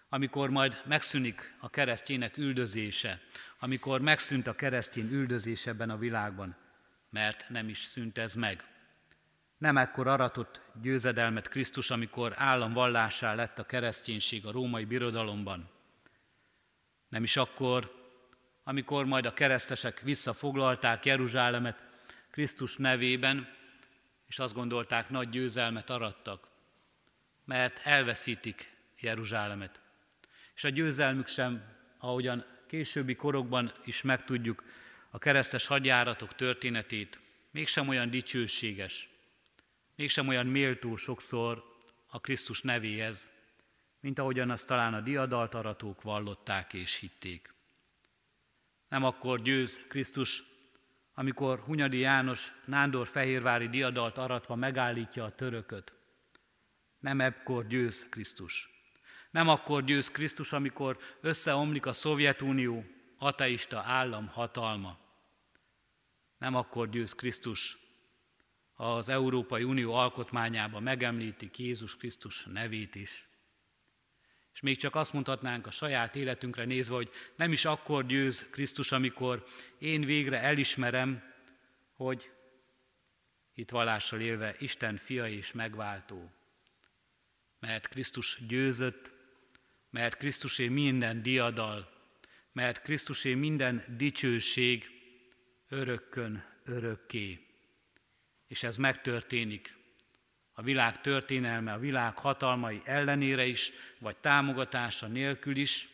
Amikor 0.09 0.49
majd 0.49 0.81
megszűnik 0.85 1.55
a 1.59 1.69
keresztjének 1.69 2.37
üldözése, 2.37 3.21
amikor 3.59 4.01
megszűnt 4.01 4.47
a 4.47 4.55
keresztény 4.55 5.11
üldözés 5.11 5.67
ebben 5.67 5.89
a 5.89 5.97
világban, 5.97 6.55
mert 7.11 7.49
nem 7.49 7.69
is 7.69 7.77
szűnt 7.77 8.17
ez 8.17 8.33
meg. 8.33 8.65
Nem 9.57 9.77
ekkor 9.77 10.07
aratott 10.07 10.61
győzedelmet 10.81 11.47
Krisztus, 11.47 11.89
amikor 11.89 12.33
államvallásá 12.35 13.33
lett 13.33 13.59
a 13.59 13.65
kereszténység 13.65 14.45
a 14.45 14.51
római 14.51 14.85
birodalomban. 14.85 15.69
Nem 17.09 17.23
is 17.23 17.37
akkor, 17.37 17.99
amikor 18.63 19.05
majd 19.05 19.25
a 19.25 19.33
keresztesek 19.33 19.99
visszafoglalták 19.99 21.05
Jeruzsálemet 21.05 21.83
Krisztus 22.31 22.77
nevében, 22.77 23.47
és 24.27 24.39
azt 24.39 24.53
gondolták, 24.53 25.09
nagy 25.09 25.29
győzelmet 25.29 25.89
arattak, 25.89 26.47
mert 27.45 27.79
elveszítik 27.83 28.73
Jeruzsálemet. 28.99 29.79
És 30.55 30.63
a 30.63 30.69
győzelmük 30.69 31.27
sem, 31.27 31.63
ahogyan 31.97 32.45
későbbi 32.67 33.15
korokban 33.15 33.73
is 33.85 34.01
megtudjuk, 34.01 34.63
a 35.13 35.17
keresztes 35.17 35.67
hadjáratok 35.67 36.35
történetét 36.35 37.19
mégsem 37.51 37.87
olyan 37.87 38.09
dicsőséges, 38.09 39.09
mégsem 39.95 40.27
olyan 40.27 40.45
méltó 40.45 40.95
sokszor 40.95 41.63
a 42.07 42.19
Krisztus 42.19 42.61
nevéhez, 42.61 43.29
mint 43.99 44.19
ahogyan 44.19 44.49
azt 44.49 44.67
talán 44.67 44.93
a 44.93 45.01
diadaltaratók 45.01 46.01
vallották 46.01 46.73
és 46.73 46.95
hitték. 46.95 47.53
Nem 48.89 49.03
akkor 49.03 49.41
győz 49.41 49.81
Krisztus, 49.87 50.43
amikor 51.13 51.59
Hunyadi 51.59 51.97
János 51.97 52.53
Nándor 52.65 53.07
Fehérvári 53.07 53.69
diadalt 53.69 54.17
aratva 54.17 54.55
megállítja 54.55 55.23
a 55.23 55.35
törököt. 55.35 55.93
Nem 56.99 57.19
ekkor 57.19 57.67
győz 57.67 58.05
Krisztus. 58.09 58.69
Nem 59.31 59.47
akkor 59.47 59.83
győz 59.83 60.09
Krisztus, 60.09 60.53
amikor 60.53 60.97
összeomlik 61.21 61.85
a 61.85 61.93
Szovjetunió, 61.93 62.85
ateista 63.17 63.79
állam 63.85 64.27
hatalma. 64.27 65.00
Nem 66.41 66.55
akkor 66.55 66.89
győz 66.89 67.13
Krisztus, 67.13 67.77
ha 68.73 68.95
az 68.95 69.09
Európai 69.09 69.63
Unió 69.63 69.93
alkotmányába 69.93 70.79
megemlítik 70.79 71.59
Jézus 71.59 71.97
Krisztus 71.97 72.45
nevét 72.45 72.95
is. 72.95 73.27
És 74.53 74.61
még 74.61 74.77
csak 74.77 74.95
azt 74.95 75.13
mondhatnánk 75.13 75.67
a 75.67 75.71
saját 75.71 76.15
életünkre 76.15 76.65
nézve, 76.65 76.95
hogy 76.95 77.09
nem 77.35 77.51
is 77.51 77.65
akkor 77.65 78.05
győz 78.05 78.45
Krisztus, 78.51 78.91
amikor 78.91 79.45
én 79.79 80.05
végre 80.05 80.39
elismerem, 80.41 81.23
hogy 81.93 82.31
itt 83.53 83.69
vallással 83.69 84.19
élve 84.19 84.55
Isten 84.59 84.97
fia 84.97 85.27
és 85.27 85.51
megváltó. 85.51 86.31
Mert 87.59 87.87
Krisztus 87.87 88.39
győzött, 88.47 89.13
mert 89.89 90.17
Krisztusé 90.17 90.67
minden 90.67 91.21
diadal, 91.21 92.09
mert 92.51 92.81
Krisztusé 92.81 93.33
minden 93.33 93.95
dicsőség 93.97 95.00
örökkön 95.71 96.43
örökké. 96.63 97.47
És 98.47 98.63
ez 98.63 98.77
megtörténik 98.77 99.75
a 100.53 100.61
világ 100.61 101.01
történelme, 101.01 101.73
a 101.73 101.79
világ 101.79 102.17
hatalmai 102.17 102.81
ellenére 102.83 103.45
is, 103.45 103.71
vagy 103.99 104.17
támogatása 104.17 105.07
nélkül 105.07 105.55
is, 105.55 105.89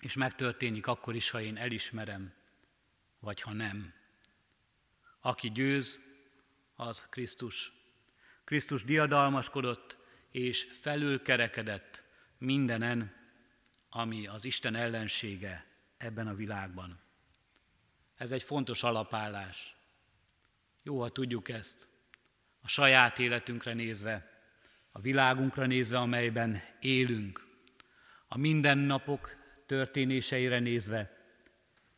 és 0.00 0.14
megtörténik 0.14 0.86
akkor 0.86 1.14
is, 1.14 1.30
ha 1.30 1.40
én 1.40 1.56
elismerem, 1.56 2.32
vagy 3.18 3.40
ha 3.40 3.52
nem. 3.52 3.94
Aki 5.20 5.50
győz, 5.50 6.00
az 6.74 7.08
Krisztus. 7.08 7.72
Krisztus 8.44 8.84
diadalmaskodott 8.84 9.96
és 10.30 10.68
felülkerekedett 10.80 12.02
mindenen, 12.38 13.14
ami 13.90 14.26
az 14.26 14.44
Isten 14.44 14.74
ellensége 14.74 15.66
ebben 15.96 16.26
a 16.26 16.34
világban. 16.34 17.07
Ez 18.18 18.30
egy 18.32 18.42
fontos 18.42 18.82
alapállás. 18.82 19.76
Jó, 20.82 21.00
ha 21.00 21.08
tudjuk 21.08 21.48
ezt, 21.48 21.88
a 22.60 22.68
saját 22.68 23.18
életünkre 23.18 23.72
nézve, 23.72 24.30
a 24.92 25.00
világunkra 25.00 25.66
nézve, 25.66 25.98
amelyben 25.98 26.62
élünk, 26.80 27.46
a 28.28 28.38
mindennapok 28.38 29.36
történéseire 29.66 30.58
nézve, 30.58 31.16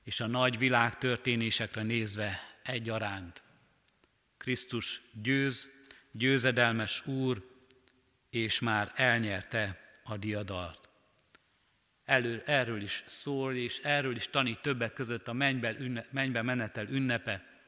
és 0.02 0.20
a 0.20 0.26
nagy 0.26 0.58
világ 0.58 0.98
történésekre 0.98 1.82
nézve 1.82 2.40
egyaránt. 2.62 3.42
Krisztus 4.36 5.02
győz, 5.22 5.70
győzedelmes 6.12 7.06
Úr, 7.06 7.48
és 8.30 8.60
már 8.60 8.92
elnyerte 8.94 9.80
a 10.04 10.16
diadalt. 10.16 10.89
Elő, 12.10 12.42
erről 12.46 12.82
is 12.82 13.04
szól, 13.06 13.54
és 13.54 13.78
erről 13.78 14.16
is 14.16 14.28
tanít 14.28 14.60
többek 14.60 14.92
között 14.92 15.28
a 15.28 15.32
mennybe, 15.32 15.76
ünne, 15.78 16.06
mennybe 16.10 16.42
menetel 16.42 16.86
ünnepe, 16.86 17.60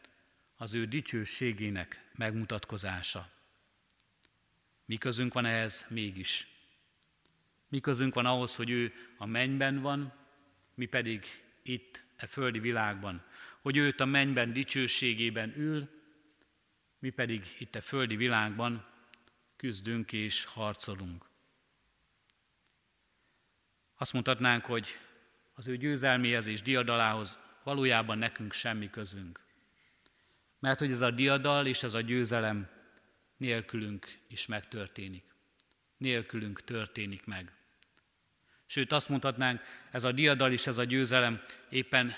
az 0.56 0.74
ő 0.74 0.86
dicsőségének 0.86 2.04
megmutatkozása. 2.14 3.30
Mi 4.84 4.96
közünk 4.96 5.32
van 5.32 5.44
ehhez 5.44 5.86
mégis? 5.88 6.48
Mi 7.68 7.80
közünk 7.80 8.14
van 8.14 8.26
ahhoz, 8.26 8.56
hogy 8.56 8.70
ő 8.70 8.92
a 9.16 9.26
mennyben 9.26 9.80
van, 9.80 10.12
mi 10.74 10.86
pedig 10.86 11.24
itt, 11.62 12.04
e 12.16 12.26
földi 12.26 12.58
világban, 12.58 13.24
hogy 13.60 13.76
őt 13.76 14.00
a 14.00 14.04
mennyben 14.04 14.52
dicsőségében 14.52 15.54
ül, 15.56 15.88
mi 16.98 17.10
pedig 17.10 17.56
itt 17.58 17.74
a 17.74 17.80
földi 17.80 18.16
világban 18.16 18.86
küzdünk 19.56 20.12
és 20.12 20.44
harcolunk. 20.44 21.30
Azt 24.02 24.12
mondhatnánk, 24.12 24.64
hogy 24.64 24.98
az 25.54 25.68
ő 25.68 25.76
győzelméhez 25.76 26.46
és 26.46 26.62
diadalához 26.62 27.38
valójában 27.62 28.18
nekünk 28.18 28.52
semmi 28.52 28.90
közünk. 28.90 29.40
Mert 30.58 30.78
hogy 30.78 30.90
ez 30.90 31.00
a 31.00 31.10
diadal 31.10 31.66
és 31.66 31.82
ez 31.82 31.94
a 31.94 32.00
győzelem 32.00 32.68
nélkülünk 33.36 34.18
is 34.28 34.46
megtörténik. 34.46 35.24
Nélkülünk 35.96 36.64
történik 36.64 37.24
meg. 37.24 37.52
Sőt, 38.66 38.92
azt 38.92 39.08
mondhatnánk, 39.08 39.60
ez 39.90 40.04
a 40.04 40.12
diadal 40.12 40.52
és 40.52 40.66
ez 40.66 40.78
a 40.78 40.84
győzelem 40.84 41.40
éppen 41.68 42.14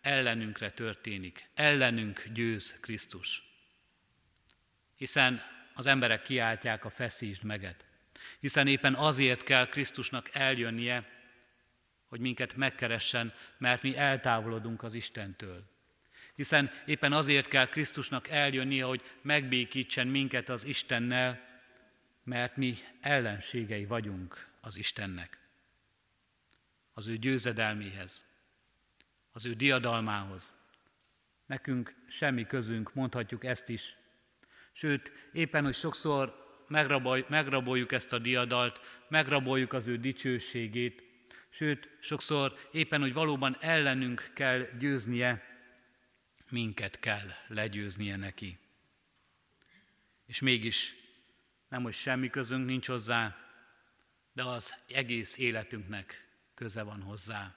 ellenünkre 0.00 0.70
történik. 0.70 1.48
Ellenünk 1.54 2.28
győz 2.32 2.74
Krisztus. 2.80 3.42
Hiszen 4.96 5.42
az 5.74 5.86
emberek 5.86 6.22
kiáltják 6.22 6.84
a 6.84 6.90
feszítsd 6.90 7.44
meget. 7.44 7.84
Hiszen 8.40 8.66
éppen 8.66 8.94
azért 8.94 9.42
kell 9.42 9.68
Krisztusnak 9.68 10.30
eljönnie, 10.32 11.18
hogy 12.10 12.20
minket 12.20 12.56
megkeressen, 12.56 13.32
mert 13.58 13.82
mi 13.82 13.96
eltávolodunk 13.96 14.82
az 14.82 14.94
Istentől 14.94 15.70
hiszen 16.40 16.70
éppen 16.86 17.12
azért 17.12 17.48
kell 17.48 17.66
Krisztusnak 17.66 18.28
eljönnie, 18.28 18.84
hogy 18.84 19.02
megbékítsen 19.22 20.06
minket 20.06 20.48
az 20.48 20.64
Istennel, 20.64 21.48
mert 22.24 22.56
mi 22.56 22.76
ellenségei 23.00 23.84
vagyunk 23.84 24.48
az 24.60 24.76
Istennek. 24.76 25.38
Az 26.92 27.06
ő 27.06 27.16
győzedelméhez, 27.16 28.24
az 29.32 29.46
ő 29.46 29.52
diadalmához. 29.52 30.56
Nekünk 31.46 31.94
semmi 32.06 32.46
közünk, 32.46 32.94
mondhatjuk 32.94 33.44
ezt 33.44 33.68
is. 33.68 33.96
Sőt, 34.72 35.12
éppen, 35.32 35.64
hogy 35.64 35.74
sokszor 35.74 36.34
megraboljuk 37.28 37.92
ezt 37.92 38.12
a 38.12 38.18
diadalt, 38.18 38.80
megraboljuk 39.08 39.72
az 39.72 39.86
ő 39.86 39.96
dicsőségét, 39.96 41.09
sőt, 41.50 41.88
sokszor 42.00 42.68
éppen, 42.72 43.00
hogy 43.00 43.12
valóban 43.12 43.56
ellenünk 43.60 44.30
kell 44.34 44.66
győznie, 44.78 45.42
minket 46.48 47.00
kell 47.00 47.30
legyőznie 47.46 48.16
neki. 48.16 48.58
És 50.26 50.40
mégis 50.40 50.94
nem, 51.68 51.82
hogy 51.82 51.92
semmi 51.92 52.30
közünk 52.30 52.66
nincs 52.66 52.86
hozzá, 52.86 53.36
de 54.32 54.44
az 54.44 54.74
egész 54.88 55.38
életünknek 55.38 56.28
köze 56.54 56.82
van 56.82 57.02
hozzá. 57.02 57.54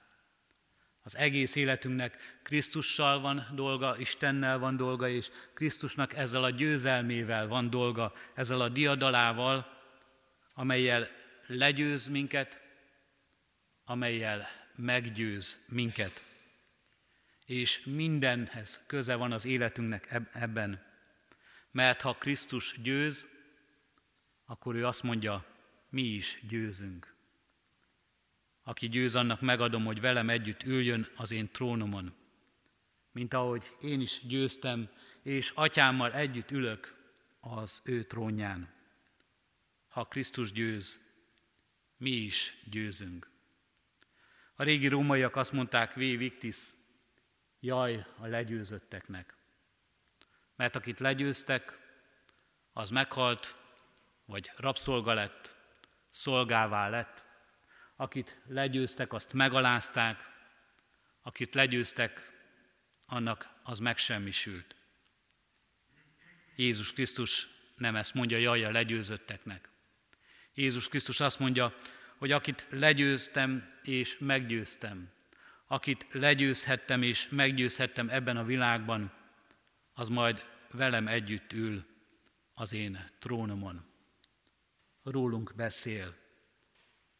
Az 1.02 1.16
egész 1.16 1.54
életünknek 1.54 2.38
Krisztussal 2.42 3.20
van 3.20 3.46
dolga, 3.54 3.98
Istennel 3.98 4.58
van 4.58 4.76
dolga, 4.76 5.08
és 5.08 5.30
Krisztusnak 5.54 6.14
ezzel 6.14 6.44
a 6.44 6.50
győzelmével 6.50 7.46
van 7.46 7.70
dolga, 7.70 8.12
ezzel 8.34 8.60
a 8.60 8.68
diadalával, 8.68 9.82
amelyel 10.54 11.08
legyőz 11.46 12.08
minket, 12.08 12.63
amelyel 13.84 14.48
meggyőz 14.76 15.64
minket 15.68 16.22
és 17.44 17.84
mindenhez 17.84 18.84
köze 18.86 19.14
van 19.14 19.32
az 19.32 19.44
életünknek 19.44 20.20
ebben. 20.32 20.82
Mert 21.70 22.00
ha 22.00 22.14
Krisztus 22.14 22.80
győz, 22.82 23.26
akkor 24.44 24.74
ő 24.74 24.86
azt 24.86 25.02
mondja, 25.02 25.46
mi 25.88 26.02
is 26.02 26.40
győzünk. 26.48 27.14
Aki 28.62 28.88
győz, 28.88 29.16
annak 29.16 29.40
megadom, 29.40 29.84
hogy 29.84 30.00
velem 30.00 30.30
együtt 30.30 30.62
üljön 30.62 31.08
az 31.16 31.32
én 31.32 31.50
trónomon. 31.50 32.14
Mint 33.12 33.34
ahogy 33.34 33.64
én 33.80 34.00
is 34.00 34.20
győztem, 34.26 34.88
és 35.22 35.50
atyámmal 35.54 36.12
együtt 36.12 36.50
ülök 36.50 36.94
az 37.40 37.80
ő 37.84 38.02
trónján. 38.02 38.72
Ha 39.88 40.04
Krisztus 40.04 40.52
győz, 40.52 41.00
mi 41.96 42.10
is 42.10 42.54
győzünk. 42.70 43.33
A 44.54 44.62
régi 44.62 44.88
rómaiak 44.88 45.36
azt 45.36 45.52
mondták, 45.52 45.94
vé 45.94 46.16
victis, 46.16 46.56
Jaj 47.60 48.06
a 48.18 48.26
legyőzötteknek. 48.26 49.36
Mert 50.56 50.76
akit 50.76 51.00
legyőztek, 51.00 51.78
az 52.72 52.90
meghalt, 52.90 53.56
vagy 54.24 54.50
rabszolga 54.56 55.14
lett, 55.14 55.54
szolgává 56.10 56.88
lett. 56.88 57.26
Akit 57.96 58.40
legyőztek, 58.46 59.12
azt 59.12 59.32
megalázták, 59.32 60.18
akit 61.22 61.54
legyőztek, 61.54 62.32
annak 63.06 63.48
az 63.62 63.78
megsemmisült. 63.78 64.76
Jézus 66.56 66.92
Krisztus 66.92 67.48
nem 67.76 67.96
ezt 67.96 68.14
mondja, 68.14 68.36
jaj 68.36 68.64
a 68.64 68.70
legyőzötteknek. 68.70 69.68
Jézus 70.54 70.88
Krisztus 70.88 71.20
azt 71.20 71.38
mondja, 71.38 71.74
hogy 72.24 72.32
akit 72.32 72.66
legyőztem 72.70 73.68
és 73.82 74.18
meggyőztem, 74.18 75.10
akit 75.66 76.06
legyőzhettem 76.12 77.02
és 77.02 77.28
meggyőzhettem 77.28 78.08
ebben 78.08 78.36
a 78.36 78.44
világban, 78.44 79.12
az 79.94 80.08
majd 80.08 80.44
velem 80.70 81.08
együtt 81.08 81.52
ül 81.52 81.84
az 82.54 82.72
én 82.72 83.04
trónomon. 83.18 83.84
rólunk 85.02 85.52
beszél. 85.56 86.14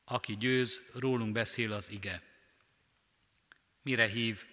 Aki 0.04 0.36
győz, 0.36 0.80
rólunk 0.94 1.32
beszél 1.32 1.72
az 1.72 1.90
ige. 1.90 2.22
Mire 3.82 4.06
hív, 4.06 4.44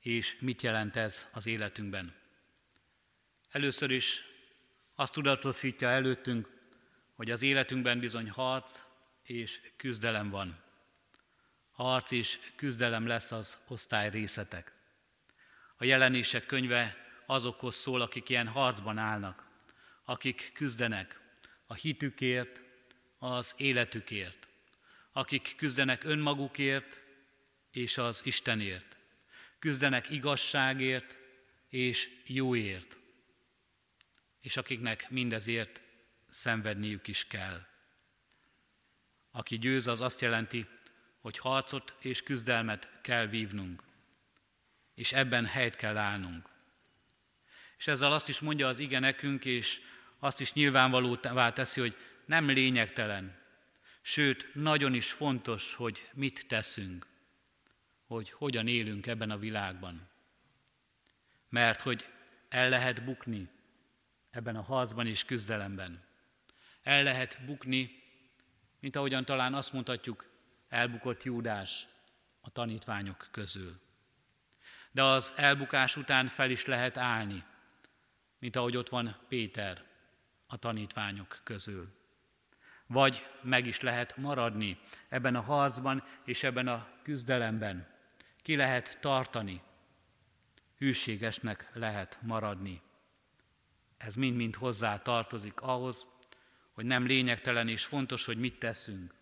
és 0.00 0.36
mit 0.40 0.62
jelent 0.62 0.96
ez 0.96 1.26
az 1.32 1.46
életünkben? 1.46 2.14
Először 3.50 3.90
is 3.90 4.24
azt 4.94 5.12
tudatosítja 5.12 5.88
előttünk, 5.88 6.58
hogy 7.14 7.30
az 7.30 7.42
életünkben 7.42 8.00
bizony 8.00 8.30
harc 8.30 8.85
és 9.26 9.60
küzdelem 9.76 10.30
van. 10.30 10.64
Harc 11.70 12.10
és 12.10 12.38
küzdelem 12.56 13.06
lesz 13.06 13.32
az 13.32 13.56
osztály 13.68 14.10
részetek. 14.10 14.72
A 15.76 15.84
jelenések 15.84 16.46
könyve 16.46 16.96
azokhoz 17.26 17.74
szól, 17.74 18.00
akik 18.00 18.28
ilyen 18.28 18.48
harcban 18.48 18.98
állnak, 18.98 19.46
akik 20.04 20.50
küzdenek 20.54 21.20
a 21.66 21.74
hitükért, 21.74 22.62
az 23.18 23.54
életükért, 23.56 24.48
akik 25.12 25.54
küzdenek 25.56 26.04
önmagukért 26.04 27.00
és 27.70 27.98
az 27.98 28.20
Istenért, 28.24 28.96
küzdenek 29.58 30.10
igazságért 30.10 31.16
és 31.68 32.10
jóért, 32.24 32.96
és 34.40 34.56
akiknek 34.56 35.10
mindezért 35.10 35.80
szenvedniük 36.28 37.08
is 37.08 37.26
kell. 37.26 37.66
Aki 39.36 39.58
győz, 39.58 39.86
az 39.86 40.00
azt 40.00 40.20
jelenti, 40.20 40.66
hogy 41.20 41.38
harcot 41.38 41.94
és 42.00 42.22
küzdelmet 42.22 42.88
kell 43.02 43.26
vívnunk, 43.26 43.82
és 44.94 45.12
ebben 45.12 45.46
helyt 45.46 45.76
kell 45.76 45.96
állnunk. 45.96 46.48
És 47.78 47.86
ezzel 47.86 48.12
azt 48.12 48.28
is 48.28 48.40
mondja 48.40 48.68
az 48.68 48.78
ige 48.78 48.98
nekünk, 48.98 49.44
és 49.44 49.80
azt 50.18 50.40
is 50.40 50.52
nyilvánvalóvá 50.52 51.52
teszi, 51.52 51.80
hogy 51.80 51.96
nem 52.24 52.48
lényegtelen, 52.48 53.38
sőt, 54.02 54.54
nagyon 54.54 54.94
is 54.94 55.12
fontos, 55.12 55.74
hogy 55.74 56.08
mit 56.12 56.46
teszünk, 56.48 57.06
hogy 58.06 58.30
hogyan 58.30 58.66
élünk 58.66 59.06
ebben 59.06 59.30
a 59.30 59.38
világban. 59.38 60.08
Mert 61.48 61.80
hogy 61.80 62.06
el 62.48 62.68
lehet 62.68 63.04
bukni 63.04 63.48
ebben 64.30 64.56
a 64.56 64.62
harcban 64.62 65.06
és 65.06 65.24
küzdelemben. 65.24 66.04
El 66.82 67.02
lehet 67.02 67.38
bukni, 67.44 67.95
mint 68.80 68.96
ahogyan 68.96 69.24
talán 69.24 69.54
azt 69.54 69.72
mondhatjuk, 69.72 70.26
elbukott 70.68 71.22
Júdás 71.22 71.86
a 72.40 72.50
tanítványok 72.50 73.28
közül. 73.30 73.80
De 74.90 75.02
az 75.02 75.32
elbukás 75.36 75.96
után 75.96 76.26
fel 76.26 76.50
is 76.50 76.64
lehet 76.64 76.96
állni, 76.96 77.44
mint 78.38 78.56
ahogy 78.56 78.76
ott 78.76 78.88
van 78.88 79.16
Péter 79.28 79.84
a 80.46 80.56
tanítványok 80.56 81.40
közül. 81.44 81.94
Vagy 82.86 83.26
meg 83.42 83.66
is 83.66 83.80
lehet 83.80 84.16
maradni 84.16 84.78
ebben 85.08 85.34
a 85.34 85.40
harcban 85.40 86.04
és 86.24 86.42
ebben 86.42 86.68
a 86.68 86.88
küzdelemben. 87.02 87.86
Ki 88.42 88.56
lehet 88.56 88.98
tartani, 89.00 89.62
hűségesnek 90.78 91.70
lehet 91.72 92.18
maradni. 92.22 92.82
Ez 93.96 94.14
mind-mind 94.14 94.54
hozzá 94.54 94.98
tartozik 95.02 95.60
ahhoz, 95.60 96.06
hogy 96.76 96.84
nem 96.84 97.06
lényegtelen 97.06 97.68
és 97.68 97.84
fontos, 97.84 98.24
hogy 98.24 98.38
mit 98.38 98.58
teszünk. 98.58 99.14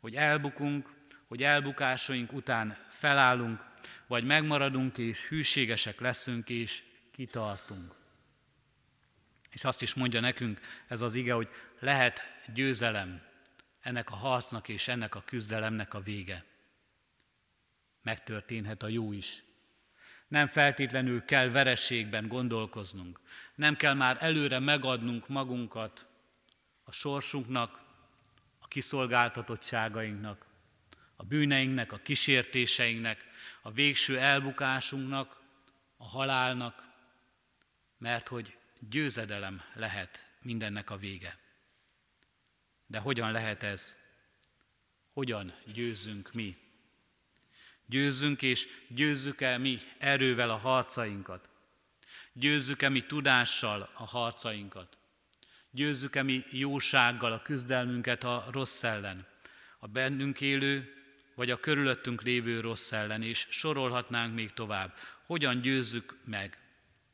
Hogy 0.00 0.14
elbukunk, 0.14 0.88
hogy 1.26 1.42
elbukásaink 1.42 2.32
után 2.32 2.76
felállunk, 2.88 3.64
vagy 4.06 4.24
megmaradunk 4.24 4.98
és 4.98 5.28
hűségesek 5.28 6.00
leszünk 6.00 6.48
és 6.48 6.82
kitartunk. 7.12 7.94
És 9.50 9.64
azt 9.64 9.82
is 9.82 9.94
mondja 9.94 10.20
nekünk 10.20 10.60
ez 10.88 11.00
az 11.00 11.14
ige, 11.14 11.32
hogy 11.32 11.48
lehet 11.78 12.22
győzelem 12.54 13.22
ennek 13.80 14.10
a 14.10 14.14
harcnak 14.14 14.68
és 14.68 14.88
ennek 14.88 15.14
a 15.14 15.22
küzdelemnek 15.26 15.94
a 15.94 16.00
vége. 16.00 16.44
Megtörténhet 18.02 18.82
a 18.82 18.88
jó 18.88 19.12
is. 19.12 19.44
Nem 20.28 20.46
feltétlenül 20.46 21.24
kell 21.24 21.48
verességben 21.48 22.28
gondolkoznunk. 22.28 23.20
Nem 23.54 23.76
kell 23.76 23.94
már 23.94 24.16
előre 24.20 24.58
megadnunk 24.58 25.28
magunkat 25.28 26.09
a 26.90 26.92
sorsunknak, 26.92 27.80
a 28.58 28.68
kiszolgáltatottságainknak, 28.68 30.46
a 31.16 31.24
bűneinknek, 31.24 31.92
a 31.92 31.98
kísértéseinknek, 31.98 33.24
a 33.62 33.70
végső 33.72 34.18
elbukásunknak, 34.18 35.40
a 35.96 36.04
halálnak, 36.04 36.88
mert 37.98 38.28
hogy 38.28 38.58
győzedelem 38.78 39.62
lehet 39.74 40.26
mindennek 40.42 40.90
a 40.90 40.96
vége. 40.96 41.38
De 42.86 42.98
hogyan 42.98 43.32
lehet 43.32 43.62
ez? 43.62 43.96
Hogyan 45.12 45.54
győzzünk 45.72 46.32
mi? 46.32 46.56
Győzzünk 47.86 48.42
és 48.42 48.68
győzzük-e 48.88 49.58
mi 49.58 49.78
erővel 49.98 50.50
a 50.50 50.56
harcainkat? 50.56 51.50
Győzzük-e 52.32 52.88
mi 52.88 53.00
tudással 53.00 53.90
a 53.94 54.04
harcainkat? 54.04 54.99
Győzzük-e 55.70 56.22
mi 56.22 56.44
jósággal 56.50 57.32
a 57.32 57.42
küzdelmünket 57.42 58.24
a 58.24 58.46
rossz 58.50 58.82
ellen? 58.82 59.26
A 59.78 59.86
bennünk 59.86 60.40
élő 60.40 60.94
vagy 61.34 61.50
a 61.50 61.60
körülöttünk 61.60 62.22
lévő 62.22 62.60
rossz 62.60 62.92
ellen, 62.92 63.22
és 63.22 63.46
sorolhatnánk 63.50 64.34
még 64.34 64.52
tovább. 64.52 64.94
Hogyan 65.26 65.60
győzzük 65.60 66.16
meg 66.24 66.58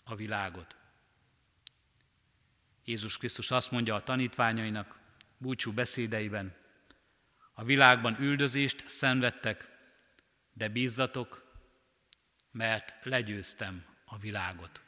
a 0.04 0.14
világot? 0.14 0.76
Jézus 2.84 3.16
Krisztus 3.18 3.50
azt 3.50 3.70
mondja 3.70 3.94
a 3.94 4.02
tanítványainak 4.02 4.98
búcsú 5.38 5.72
beszédeiben, 5.72 6.54
a 7.52 7.64
világban 7.64 8.20
üldözést 8.20 8.88
szenvedtek, 8.88 9.68
de 10.52 10.68
bízzatok, 10.68 11.52
mert 12.50 12.94
legyőztem 13.02 13.84
a 14.04 14.18
világot. 14.18 14.82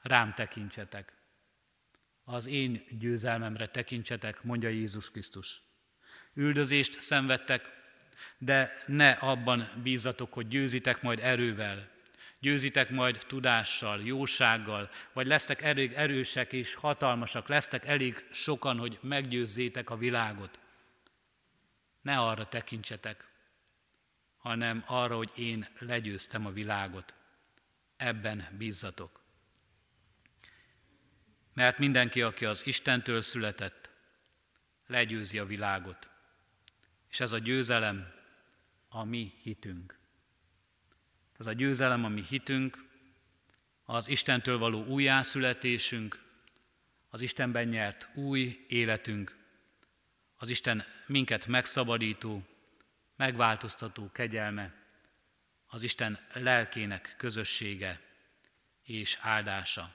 Rám 0.00 0.34
tekintsetek, 0.34 1.15
az 2.28 2.46
én 2.46 2.84
győzelmemre 2.98 3.66
tekintsetek, 3.66 4.42
mondja 4.42 4.68
Jézus 4.68 5.10
Krisztus. 5.10 5.62
Üldözést 6.34 7.00
szenvedtek, 7.00 7.70
de 8.38 8.82
ne 8.86 9.10
abban 9.10 9.70
bízzatok, 9.82 10.32
hogy 10.32 10.48
győzitek 10.48 11.02
majd 11.02 11.18
erővel, 11.22 11.88
győzitek 12.38 12.90
majd 12.90 13.24
tudással, 13.26 14.00
jósággal, 14.00 14.90
vagy 15.12 15.26
lesztek 15.26 15.62
elég 15.62 15.92
erősek 15.92 16.52
és 16.52 16.74
hatalmasak, 16.74 17.48
lesztek 17.48 17.86
elég 17.86 18.24
sokan, 18.32 18.78
hogy 18.78 18.98
meggyőzzétek 19.02 19.90
a 19.90 19.96
világot. 19.96 20.58
Ne 22.02 22.18
arra 22.18 22.48
tekintsetek, 22.48 23.24
hanem 24.36 24.84
arra, 24.86 25.16
hogy 25.16 25.32
én 25.34 25.68
legyőztem 25.78 26.46
a 26.46 26.50
világot. 26.50 27.14
Ebben 27.96 28.48
bízzatok. 28.58 29.25
Mert 31.56 31.78
mindenki, 31.78 32.22
aki 32.22 32.44
az 32.44 32.66
Istentől 32.66 33.20
született, 33.20 33.90
legyőzi 34.86 35.38
a 35.38 35.46
világot. 35.46 36.08
És 37.10 37.20
ez 37.20 37.32
a 37.32 37.38
győzelem 37.38 38.12
a 38.88 39.04
mi 39.04 39.32
hitünk. 39.42 39.98
Ez 41.38 41.46
a 41.46 41.52
győzelem, 41.52 42.04
a 42.04 42.08
mi 42.08 42.22
hitünk, 42.22 42.84
az 43.84 44.08
Istentől 44.08 44.58
való 44.58 44.84
újjászületésünk, 44.84 46.22
az 47.08 47.20
Istenben 47.20 47.68
nyert 47.68 48.08
új 48.14 48.64
életünk, 48.68 49.36
az 50.36 50.48
Isten 50.48 50.84
minket 51.06 51.46
megszabadító, 51.46 52.46
megváltoztató 53.16 54.10
kegyelme, 54.12 54.74
az 55.66 55.82
Isten 55.82 56.18
lelkének 56.32 57.14
közössége 57.16 58.00
és 58.82 59.18
áldása. 59.20 59.94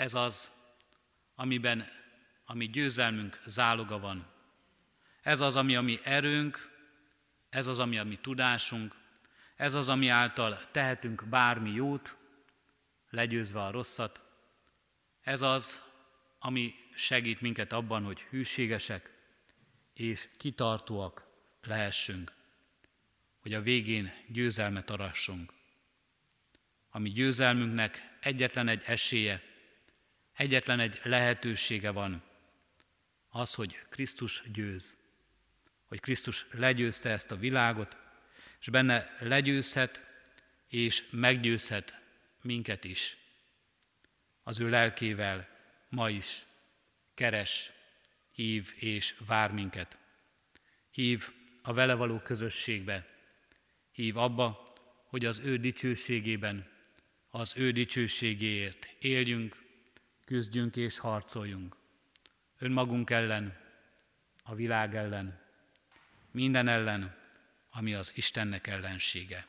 Ez 0.00 0.14
az, 0.14 0.50
amiben 1.34 1.88
a 2.44 2.54
mi 2.54 2.66
győzelmünk 2.66 3.40
záloga 3.46 3.98
van. 3.98 4.26
Ez 5.22 5.40
az, 5.40 5.56
ami 5.56 5.76
a 5.76 5.80
mi 5.80 5.98
erőnk, 6.04 6.70
ez 7.50 7.66
az, 7.66 7.78
ami 7.78 7.98
a 7.98 8.04
mi 8.04 8.16
tudásunk, 8.16 8.94
ez 9.56 9.74
az, 9.74 9.88
ami 9.88 10.08
által 10.08 10.68
tehetünk 10.70 11.24
bármi 11.28 11.70
jót, 11.70 12.18
legyőzve 13.10 13.62
a 13.62 13.70
rosszat. 13.70 14.20
Ez 15.20 15.42
az, 15.42 15.82
ami 16.38 16.74
segít 16.94 17.40
minket 17.40 17.72
abban, 17.72 18.04
hogy 18.04 18.20
hűségesek 18.20 19.10
és 19.94 20.28
kitartóak 20.38 21.26
lehessünk, 21.62 22.32
hogy 23.38 23.54
a 23.54 23.62
végén 23.62 24.12
győzelmet 24.28 24.90
arassunk. 24.90 25.52
Ami 26.90 27.10
győzelmünknek 27.10 28.16
egyetlen 28.20 28.68
egy 28.68 28.82
esélye, 28.84 29.48
egyetlen 30.40 30.80
egy 30.80 31.00
lehetősége 31.02 31.90
van, 31.90 32.22
az, 33.28 33.54
hogy 33.54 33.78
Krisztus 33.88 34.42
győz, 34.52 34.96
hogy 35.86 36.00
Krisztus 36.00 36.46
legyőzte 36.50 37.10
ezt 37.10 37.30
a 37.30 37.36
világot, 37.36 37.96
és 38.60 38.68
benne 38.68 39.16
legyőzhet 39.18 40.04
és 40.68 41.04
meggyőzhet 41.10 42.00
minket 42.42 42.84
is. 42.84 43.16
Az 44.42 44.60
ő 44.60 44.68
lelkével 44.68 45.48
ma 45.88 46.10
is 46.10 46.46
keres 47.14 47.72
hív 48.32 48.72
és 48.76 49.14
vár 49.26 49.52
minket. 49.52 49.98
Hív 50.90 51.28
a 51.62 51.72
vele 51.72 51.94
való 51.94 52.18
közösségbe. 52.18 53.06
Hív 53.92 54.16
abba, 54.16 54.72
hogy 55.04 55.24
az 55.24 55.38
ő 55.38 55.56
dicsőségében, 55.56 56.70
az 57.30 57.56
ő 57.56 57.70
dicsőségéért 57.70 58.90
éljünk, 58.98 59.59
küzdjünk 60.30 60.76
és 60.76 60.98
harcoljunk. 60.98 61.76
Önmagunk 62.58 63.10
ellen, 63.10 63.56
a 64.42 64.54
világ 64.54 64.96
ellen, 64.96 65.40
minden 66.30 66.68
ellen, 66.68 67.16
ami 67.70 67.94
az 67.94 68.12
Istennek 68.14 68.66
ellensége. 68.66 69.46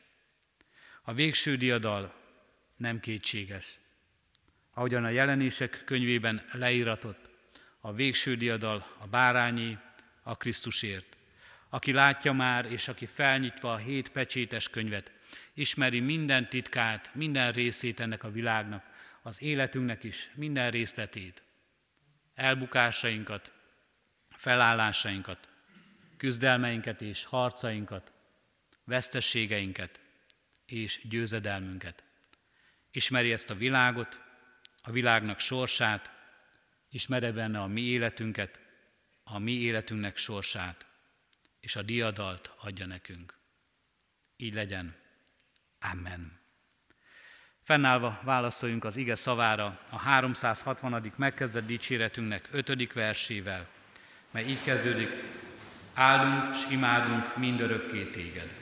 A 1.02 1.12
végső 1.12 1.56
diadal 1.56 2.14
nem 2.76 3.00
kétséges. 3.00 3.80
Ahogyan 4.74 5.04
a 5.04 5.08
jelenések 5.08 5.82
könyvében 5.84 6.42
leíratott, 6.52 7.30
a 7.80 7.92
végső 7.92 8.36
diadal 8.36 8.96
a 8.98 9.06
bárányi, 9.06 9.78
a 10.22 10.36
Krisztusért. 10.36 11.16
Aki 11.68 11.92
látja 11.92 12.32
már, 12.32 12.72
és 12.72 12.88
aki 12.88 13.06
felnyitva 13.06 13.72
a 13.72 13.76
hét 13.76 14.08
pecsétes 14.08 14.68
könyvet, 14.68 15.12
ismeri 15.54 16.00
minden 16.00 16.48
titkát, 16.48 17.14
minden 17.14 17.52
részét 17.52 18.00
ennek 18.00 18.24
a 18.24 18.30
világnak, 18.30 18.90
az 19.22 19.42
életünknek 19.42 20.04
is 20.04 20.30
minden 20.34 20.70
részletét, 20.70 21.42
elbukásainkat, 22.34 23.52
felállásainkat, 24.30 25.48
küzdelmeinket 26.16 27.00
és 27.00 27.24
harcainkat, 27.24 28.12
vesztességeinket 28.84 30.00
és 30.66 31.00
győzedelmünket. 31.08 32.02
Ismeri 32.90 33.32
ezt 33.32 33.50
a 33.50 33.54
világot, 33.54 34.20
a 34.82 34.90
világnak 34.90 35.38
sorsát, 35.38 36.10
ismeri 36.88 37.30
benne 37.30 37.60
a 37.60 37.66
mi 37.66 37.80
életünket, 37.80 38.60
a 39.24 39.38
mi 39.38 39.52
életünknek 39.52 40.16
sorsát, 40.16 40.86
és 41.60 41.76
a 41.76 41.82
diadalt 41.82 42.52
adja 42.56 42.86
nekünk. 42.86 43.38
Így 44.36 44.54
legyen. 44.54 44.96
Amen. 45.80 46.41
Fennállva 47.64 48.18
válaszoljunk 48.22 48.84
az 48.84 48.96
ige 48.96 49.14
szavára 49.14 49.78
a 49.90 49.98
360. 49.98 51.12
megkezdett 51.16 51.66
dicséretünknek 51.66 52.48
5. 52.50 52.92
versével, 52.92 53.66
mely 54.30 54.44
így 54.44 54.62
kezdődik, 54.62 55.10
áldunk 55.94 56.56
és 56.56 56.66
imádunk 56.70 57.36
mindörökké 57.36 58.04
téged. 58.04 58.61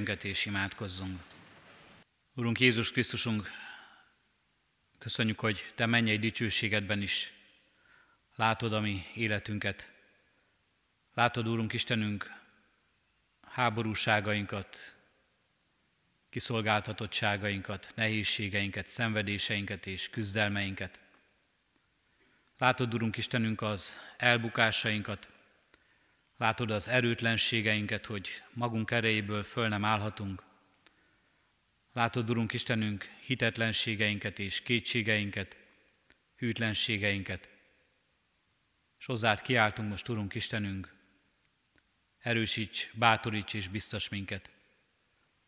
Fejünket 0.00 0.24
és 0.24 0.46
imádkozzunk. 0.46 1.20
Urunk 2.34 2.60
Jézus 2.60 2.92
Krisztusunk, 2.92 3.50
köszönjük, 4.98 5.40
hogy 5.40 5.72
Te 5.74 5.86
mennyei 5.86 6.18
dicsőségedben 6.18 7.02
is 7.02 7.32
látod 8.34 8.72
a 8.72 8.80
mi 8.80 9.04
életünket. 9.14 9.90
Látod, 11.14 11.48
Úrunk 11.48 11.72
Istenünk, 11.72 12.32
háborúságainkat, 13.42 14.94
kiszolgáltatottságainkat, 16.30 17.92
nehézségeinket, 17.94 18.88
szenvedéseinket 18.88 19.86
és 19.86 20.10
küzdelmeinket. 20.10 20.98
Látod, 22.58 22.94
Urunk 22.94 23.16
Istenünk, 23.16 23.62
az 23.62 24.00
elbukásainkat, 24.16 25.28
Látod 26.40 26.70
az 26.70 26.88
erőtlenségeinket, 26.88 28.06
hogy 28.06 28.42
magunk 28.52 28.90
erejéből 28.90 29.42
föl 29.42 29.68
nem 29.68 29.84
állhatunk. 29.84 30.42
Látod, 31.92 32.30
Urunk 32.30 32.52
Istenünk, 32.52 33.04
hitetlenségeinket 33.20 34.38
és 34.38 34.62
kétségeinket, 34.62 35.56
hűtlenségeinket. 36.36 37.48
És 38.98 39.06
hozzád 39.06 39.42
kiáltunk 39.42 39.88
most, 39.88 40.08
Urunk 40.08 40.34
Istenünk, 40.34 40.94
erősíts, 42.18 42.90
bátoríts 42.94 43.54
és 43.54 43.68
biztos 43.68 44.08
minket. 44.08 44.50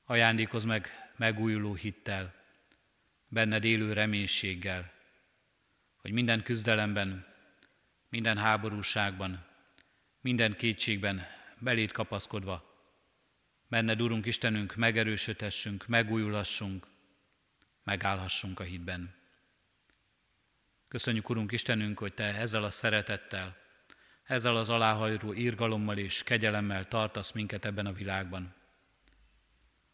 Ajándékozz 0.05 0.64
meg 0.64 1.11
megújuló 1.16 1.74
hittel, 1.74 2.34
benned 3.28 3.64
élő 3.64 3.93
reménységgel, 3.93 4.93
hogy 5.97 6.12
minden 6.12 6.43
küzdelemben, 6.43 7.26
minden 8.09 8.38
háborúságban, 8.38 9.51
minden 10.22 10.56
kétségben 10.56 11.26
belét 11.58 11.92
kapaszkodva, 11.92 12.70
benned, 13.68 14.02
Urunk 14.02 14.26
Istenünk, 14.26 14.74
megerősödhessünk, 14.74 15.86
megújulhassunk, 15.86 16.86
megállhassunk 17.84 18.60
a 18.60 18.62
hitben. 18.62 19.14
Köszönjük, 20.88 21.28
Urunk 21.28 21.52
Istenünk, 21.52 21.98
hogy 21.98 22.14
Te 22.14 22.24
ezzel 22.24 22.64
a 22.64 22.70
szeretettel, 22.70 23.56
ezzel 24.22 24.56
az 24.56 24.70
aláhajró 24.70 25.34
írgalommal 25.34 25.98
és 25.98 26.22
kegyelemmel 26.22 26.84
tartasz 26.84 27.32
minket 27.32 27.64
ebben 27.64 27.86
a 27.86 27.92
világban. 27.92 28.54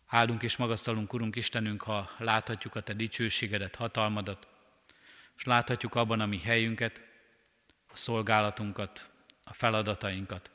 Áldunk 0.06 0.42
és 0.42 0.56
magasztalunk, 0.56 1.12
Urunk 1.12 1.36
Istenünk, 1.36 1.82
ha 1.82 2.10
láthatjuk 2.18 2.74
a 2.74 2.82
Te 2.82 2.92
dicsőségedet, 2.92 3.74
hatalmadat, 3.74 4.48
és 5.36 5.44
láthatjuk 5.44 5.94
abban 5.94 6.20
a 6.20 6.26
mi 6.26 6.38
helyünket, 6.38 7.02
a 7.88 7.96
szolgálatunkat, 7.96 9.10
a 9.48 9.52
feladatainkat. 9.52 10.50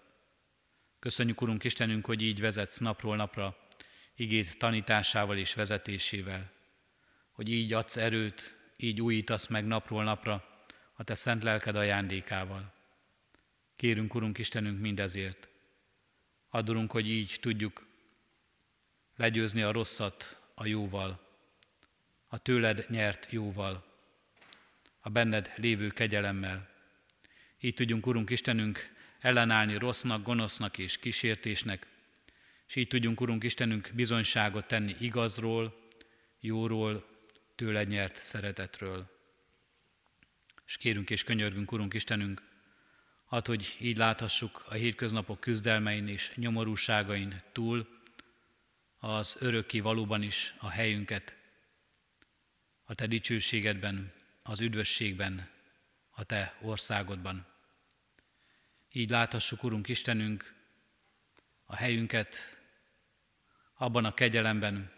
Köszönjük, 0.99 1.41
Urunk 1.41 1.63
Istenünk, 1.63 2.05
hogy 2.05 2.21
így 2.21 2.39
vezetsz 2.39 2.77
napról 2.77 3.15
napra, 3.15 3.57
igét 4.15 4.57
tanításával 4.57 5.37
és 5.37 5.53
vezetésével, 5.53 6.51
hogy 7.31 7.49
így 7.49 7.73
adsz 7.73 7.97
erőt, 7.97 8.57
így 8.77 9.01
újítasz 9.01 9.47
meg 9.47 9.65
napról 9.65 10.03
napra 10.03 10.57
a 10.93 11.03
Te 11.03 11.15
szent 11.15 11.43
lelked 11.43 11.75
ajándékával. 11.75 12.73
Kérünk, 13.75 14.15
Urunk 14.15 14.37
Istenünk, 14.37 14.79
mindezért. 14.79 15.47
Adorunk, 16.49 16.91
hogy 16.91 17.09
így 17.09 17.37
tudjuk 17.41 17.87
legyőzni 19.15 19.61
a 19.61 19.71
rosszat 19.71 20.39
a 20.55 20.65
jóval, 20.65 21.19
a 22.27 22.37
tőled 22.37 22.85
nyert 22.89 23.27
jóval, 23.31 23.85
a 24.99 25.09
benned 25.09 25.53
lévő 25.55 25.89
kegyelemmel. 25.89 26.72
Így 27.65 27.73
tudjunk, 27.73 28.05
Urunk 28.05 28.29
Istenünk, 28.29 28.89
ellenállni 29.19 29.77
rossznak, 29.77 30.23
gonosznak 30.23 30.77
és 30.77 30.97
kísértésnek, 30.97 31.87
és 32.67 32.75
így 32.75 32.87
tudjunk, 32.87 33.21
Urunk 33.21 33.43
Istenünk, 33.43 33.91
bizonyságot 33.93 34.67
tenni 34.67 34.95
igazról, 34.99 35.87
jóról, 36.39 37.05
tőle 37.55 37.83
nyert 37.83 38.15
szeretetről. 38.15 39.09
És 40.65 40.77
kérünk 40.77 41.09
és 41.09 41.23
könyörgünk, 41.23 41.71
Urunk 41.71 41.93
Istenünk, 41.93 42.41
hát, 43.29 43.47
hogy 43.47 43.77
így 43.79 43.97
láthassuk 43.97 44.65
a 44.67 44.73
hétköznapok 44.73 45.39
küzdelmein 45.39 46.07
és 46.07 46.31
nyomorúságain 46.35 47.41
túl 47.51 47.87
az 48.97 49.35
örökké 49.39 49.79
valóban 49.79 50.21
is 50.21 50.55
a 50.59 50.69
helyünket, 50.69 51.37
a 52.83 52.93
Te 52.93 53.07
dicsőségedben, 53.07 54.13
az 54.41 54.61
üdvösségben, 54.61 55.49
a 56.09 56.23
Te 56.23 56.57
országodban. 56.61 57.51
Így 58.95 59.09
láthassuk, 59.09 59.63
Urunk 59.63 59.87
Istenünk, 59.87 60.53
a 61.65 61.75
helyünket 61.75 62.35
abban 63.75 64.05
a 64.05 64.13
kegyelemben, 64.13 64.91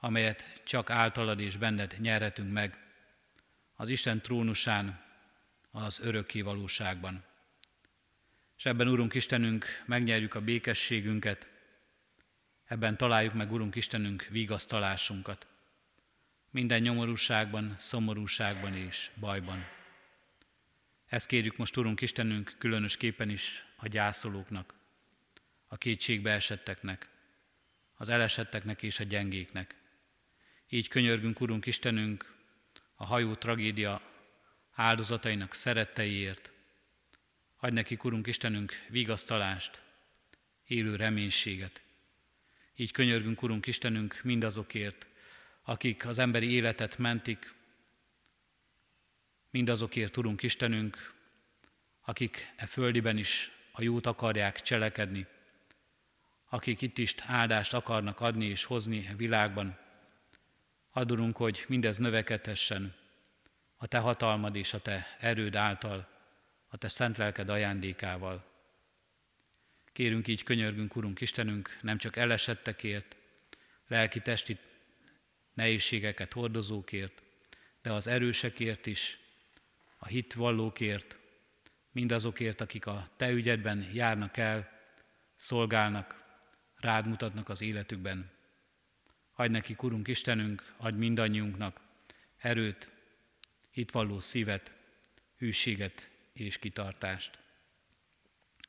amelyet 0.00 0.60
csak 0.64 0.90
általad 0.90 1.40
és 1.40 1.56
benned 1.56 1.96
nyerhetünk 1.98 2.52
meg, 2.52 2.78
az 3.74 3.88
Isten 3.88 4.22
trónusán, 4.22 5.04
az 5.70 6.00
örökké 6.00 6.40
valóságban. 6.40 7.24
És 8.56 8.66
ebben, 8.66 8.88
Urunk 8.88 9.14
Istenünk, 9.14 9.82
megnyerjük 9.86 10.34
a 10.34 10.40
békességünket, 10.40 11.48
ebben 12.64 12.96
találjuk 12.96 13.34
meg, 13.34 13.52
Urunk 13.52 13.74
Istenünk, 13.74 14.26
vigasztalásunkat. 14.30 15.46
Minden 16.50 16.80
nyomorúságban, 16.80 17.74
szomorúságban 17.78 18.74
és 18.74 19.10
bajban. 19.20 19.77
Ezt 21.08 21.26
kérjük 21.26 21.56
most, 21.56 21.76
Urunk 21.76 22.00
Istenünk, 22.00 22.54
különösképpen 22.58 23.30
is 23.30 23.64
a 23.76 23.88
gyászolóknak, 23.88 24.74
a 25.66 25.76
kétségbe 25.76 26.30
esetteknek, 26.30 27.08
az 27.94 28.08
elesetteknek 28.08 28.82
és 28.82 29.00
a 29.00 29.04
gyengéknek. 29.04 29.74
Így 30.68 30.88
könyörgünk, 30.88 31.40
Urunk 31.40 31.66
Istenünk, 31.66 32.34
a 32.94 33.04
hajó 33.04 33.34
tragédia 33.34 34.02
áldozatainak 34.72 35.54
szeretteiért. 35.54 36.50
Adj 37.56 37.74
nekik, 37.74 38.04
Urunk 38.04 38.26
Istenünk, 38.26 38.84
vigasztalást, 38.88 39.82
élő 40.66 40.96
reménységet. 40.96 41.82
Így 42.76 42.90
könyörgünk, 42.90 43.42
Urunk 43.42 43.66
Istenünk, 43.66 44.20
mindazokért, 44.22 45.06
akik 45.62 46.06
az 46.06 46.18
emberi 46.18 46.50
életet 46.50 46.98
mentik, 46.98 47.56
mindazokért, 49.50 50.16
Urunk 50.16 50.42
Istenünk, 50.42 51.14
akik 52.00 52.52
e 52.56 52.66
földiben 52.66 53.16
is 53.16 53.50
a 53.72 53.82
jót 53.82 54.06
akarják 54.06 54.62
cselekedni, 54.62 55.26
akik 56.48 56.80
itt 56.80 56.98
is 56.98 57.14
áldást 57.26 57.74
akarnak 57.74 58.20
adni 58.20 58.44
és 58.44 58.64
hozni 58.64 59.08
a 59.12 59.16
világban. 59.16 59.78
Adurunk, 60.90 61.36
hogy 61.36 61.64
mindez 61.68 61.96
növekedhessen 61.96 62.94
a 63.76 63.86
Te 63.86 63.98
hatalmad 63.98 64.56
és 64.56 64.72
a 64.72 64.80
Te 64.80 65.16
erőd 65.20 65.56
által, 65.56 66.08
a 66.68 66.76
Te 66.76 66.88
szent 66.88 67.16
lelked 67.16 67.48
ajándékával. 67.48 68.46
Kérünk 69.92 70.28
így, 70.28 70.42
könyörgünk, 70.42 70.96
Urunk 70.96 71.20
Istenünk, 71.20 71.78
nem 71.82 71.98
csak 71.98 72.16
elesettekért, 72.16 73.16
lelki-testi 73.86 74.58
nehézségeket 75.54 76.32
hordozókért, 76.32 77.22
de 77.82 77.92
az 77.92 78.06
erősekért 78.06 78.86
is, 78.86 79.18
a 79.98 80.06
hitvallókért, 80.06 81.18
mindazokért, 81.92 82.60
akik 82.60 82.86
a 82.86 83.10
Te 83.16 83.30
ügyedben 83.30 83.90
járnak 83.92 84.36
el, 84.36 84.70
szolgálnak, 85.36 86.24
rád 86.76 87.06
mutatnak 87.06 87.48
az 87.48 87.60
életükben. 87.60 88.30
Adj 89.32 89.52
neki, 89.52 89.76
Urunk 89.78 90.08
Istenünk, 90.08 90.74
adj 90.76 90.96
mindannyiunknak 90.96 91.80
erőt, 92.36 92.90
hitvalló 93.70 94.20
szívet, 94.20 94.72
hűséget 95.36 96.10
és 96.32 96.58
kitartást. 96.58 97.38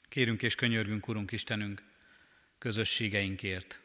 Kérünk 0.09 0.41
és 0.41 0.55
könyörgünk, 0.55 1.07
Urunk 1.07 1.31
Istenünk, 1.31 1.83
közösségeinkért, 2.57 3.79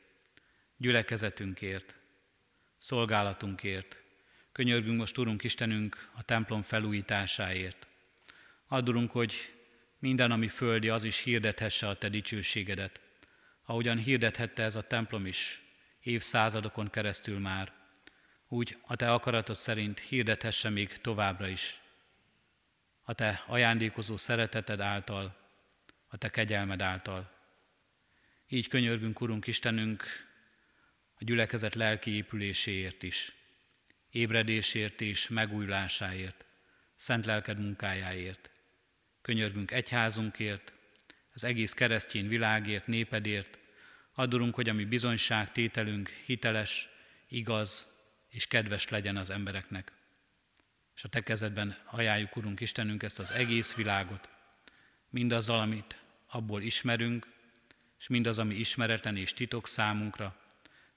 gyülekezetünkért, 0.77 1.97
szolgálatunkért. 2.79 4.04
Könyörgünk 4.55 4.99
most, 4.99 5.19
Urunk 5.19 5.45
Istenünk, 5.45 6.09
a 6.13 6.23
templom 6.23 6.63
felújításáért. 6.63 7.87
Adurunk, 8.67 9.11
hogy 9.11 9.35
minden, 9.99 10.31
ami 10.31 10.49
földi, 10.49 10.89
az 10.89 11.05
is 11.05 11.23
hirdethesse 11.23 11.89
a 11.89 11.99
Te 11.99 12.09
dicsőségedet, 12.09 13.01
ahogyan 13.65 13.99
hirdethette 13.99 14.63
ez 14.63 14.77
a 14.77 14.83
templom 14.83 15.27
is 15.27 15.63
évszázadokon 16.01 16.91
keresztül 16.91 17.39
már, 17.39 17.73
úgy 18.49 18.77
a 18.87 18.97
Te 18.97 19.13
akaratod 19.13 19.57
szerint 19.57 19.99
hirdethesse 19.99 20.69
még 20.69 20.97
továbbra 20.97 21.49
is. 21.49 21.81
A 23.03 23.13
Te 23.15 23.45
ajándékozó 23.47 24.17
szereteted 24.17 24.81
által, 24.81 25.37
a 26.09 26.17
Te 26.17 26.31
kegyelmed 26.31 26.83
által. 26.83 27.31
Így 28.49 28.69
könyörgünk, 28.69 29.21
Urunk 29.21 29.47
Istenünk, 29.47 30.05
a 31.15 31.25
gyülekezet 31.25 31.75
lelki 31.75 32.11
épüléséért 32.11 33.03
is, 33.03 33.33
ébredésért 34.15 35.01
és 35.01 35.29
megújulásáért, 35.29 36.45
szent 36.97 37.27
lelked 37.27 37.59
munkájáért. 37.59 38.51
Könyörgünk 39.23 39.71
egyházunkért, 39.71 40.73
az 41.33 41.45
egész 41.45 41.73
keresztény 41.73 42.29
világért, 42.29 42.87
népedért, 42.87 43.59
adorunk, 44.13 44.55
hogy 44.55 44.69
a 44.69 44.73
mi 44.73 44.85
bizonyságtételünk 44.85 46.09
hiteles, 46.09 46.89
igaz 47.29 47.89
és 48.29 48.47
kedves 48.47 48.89
legyen 48.89 49.17
az 49.17 49.31
embereknek. 49.31 49.93
És 50.97 51.05
a 51.05 51.09
Te 51.09 51.21
kezedben 51.21 51.77
ajánljuk, 51.85 52.37
Urunk 52.37 52.61
Istenünk, 52.61 53.03
ezt 53.03 53.19
az 53.19 53.31
egész 53.31 53.75
világot, 53.75 54.29
mindazzal, 55.11 55.61
amit 55.61 55.99
abból 56.27 56.63
ismerünk, 56.63 57.27
és 57.99 58.09
mindaz, 58.09 58.39
ami 58.39 58.55
ismeretlen 58.55 59.17
és 59.17 59.33
titok 59.33 59.67
számunkra, 59.69 60.37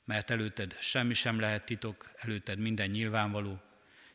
mert 0.08 0.30
előtted 0.30 0.78
semmi 0.80 1.14
sem 1.14 1.40
lehet 1.40 1.66
titok, 1.66 2.12
előtted 2.16 2.60
minden 2.60 2.90
nyilvánvaló. 2.90 3.62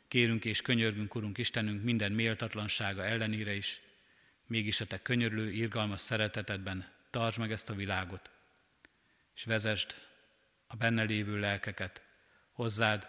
Kérünk 0.09 0.45
és 0.45 0.63
könyörgünk, 0.63 1.15
Urunk 1.15 1.39
Istenünk, 1.39 1.83
minden 1.83 2.13
méltatlansága 2.13 3.05
ellenére 3.05 3.55
is, 3.55 3.81
mégis 4.47 4.81
a 4.81 4.87
Te 4.87 5.03
könyörlő, 5.03 5.51
irgalmas 5.51 6.01
szeretetedben 6.01 6.89
tartsd 7.11 7.39
meg 7.39 7.53
ezt 7.53 7.71
a 7.71 7.75
világot, 7.75 8.31
és 9.35 9.45
vezesd 9.45 9.95
a 10.67 10.77
benne 10.77 11.03
lévő 11.03 11.39
lelkeket 11.39 12.03
hozzád 12.53 13.07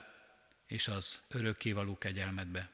és 0.65 0.87
az 0.87 1.21
örökkévaló 1.27 1.97
kegyelmedbe. 1.97 2.69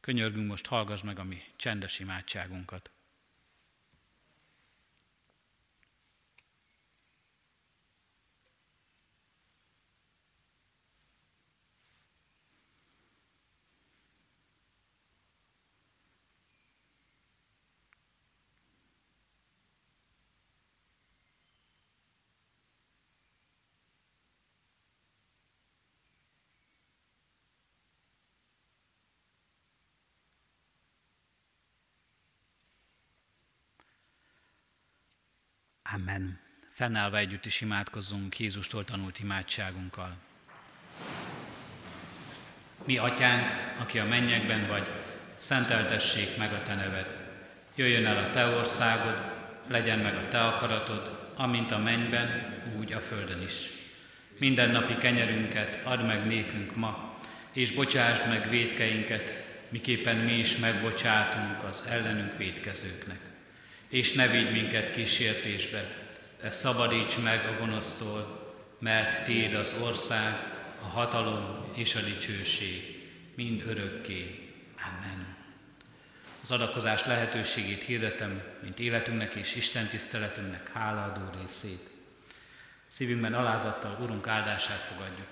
Könyörgünk 0.00 0.46
most, 0.46 0.66
hallgass 0.66 1.02
meg 1.02 1.18
a 1.18 1.24
mi 1.24 1.42
csendes 1.56 1.98
imádságunkat. 1.98 2.90
Amen. 35.94 36.38
Fennállva 36.70 37.18
együtt 37.18 37.46
is 37.46 37.60
imádkozzunk 37.60 38.38
Jézustól 38.38 38.84
tanult 38.84 39.18
imádságunkkal. 39.18 40.16
Mi 42.84 42.98
atyánk, 42.98 43.48
aki 43.78 43.98
a 43.98 44.04
mennyekben 44.04 44.66
vagy, 44.66 44.90
szenteltessék 45.34 46.36
meg 46.36 46.52
a 46.52 46.62
te 46.62 46.74
neved. 46.74 47.16
Jöjjön 47.74 48.06
el 48.06 48.24
a 48.24 48.30
te 48.30 48.46
országod, 48.46 49.32
legyen 49.68 49.98
meg 49.98 50.14
a 50.14 50.28
te 50.28 50.40
akaratod, 50.40 51.32
amint 51.36 51.70
a 51.70 51.78
mennyben, 51.78 52.54
úgy 52.78 52.92
a 52.92 53.00
földön 53.00 53.42
is. 53.42 53.70
Minden 54.38 54.70
napi 54.70 54.96
kenyerünket 54.96 55.80
add 55.84 56.00
meg 56.00 56.26
nékünk 56.26 56.76
ma, 56.76 57.18
és 57.52 57.72
bocsásd 57.72 58.28
meg 58.28 58.48
védkeinket, 58.48 59.44
miképpen 59.68 60.16
mi 60.16 60.32
is 60.32 60.56
megbocsátunk 60.56 61.62
az 61.62 61.86
ellenünk 61.88 62.36
védkezőknek. 62.36 63.33
És 63.88 64.12
ne 64.12 64.28
védj 64.28 64.50
minket 64.50 64.90
kísértésbe, 64.90 66.04
de 66.40 66.50
szabadíts 66.50 67.18
meg 67.18 67.46
a 67.46 67.58
gonosztól, 67.58 68.42
mert 68.78 69.24
Téd 69.24 69.54
az 69.54 69.74
ország, 69.80 70.52
a 70.82 70.86
hatalom 70.86 71.60
és 71.74 71.94
a 71.94 72.00
dicsőség, 72.00 73.08
mind 73.34 73.62
örökké. 73.66 74.52
Amen. 74.86 75.36
Az 76.42 76.50
adakozás 76.50 77.04
lehetőségét 77.04 77.82
hirdetem, 77.82 78.42
mint 78.62 78.78
életünknek 78.78 79.34
és 79.34 79.54
Isten 79.54 79.86
tiszteletünknek 79.86 80.72
hálaadó 80.72 81.22
részét. 81.40 81.90
Szívünkben 82.88 83.34
alázattal 83.34 83.98
Urunk 84.00 84.26
áldását 84.26 84.82
fogadjuk. 84.82 85.26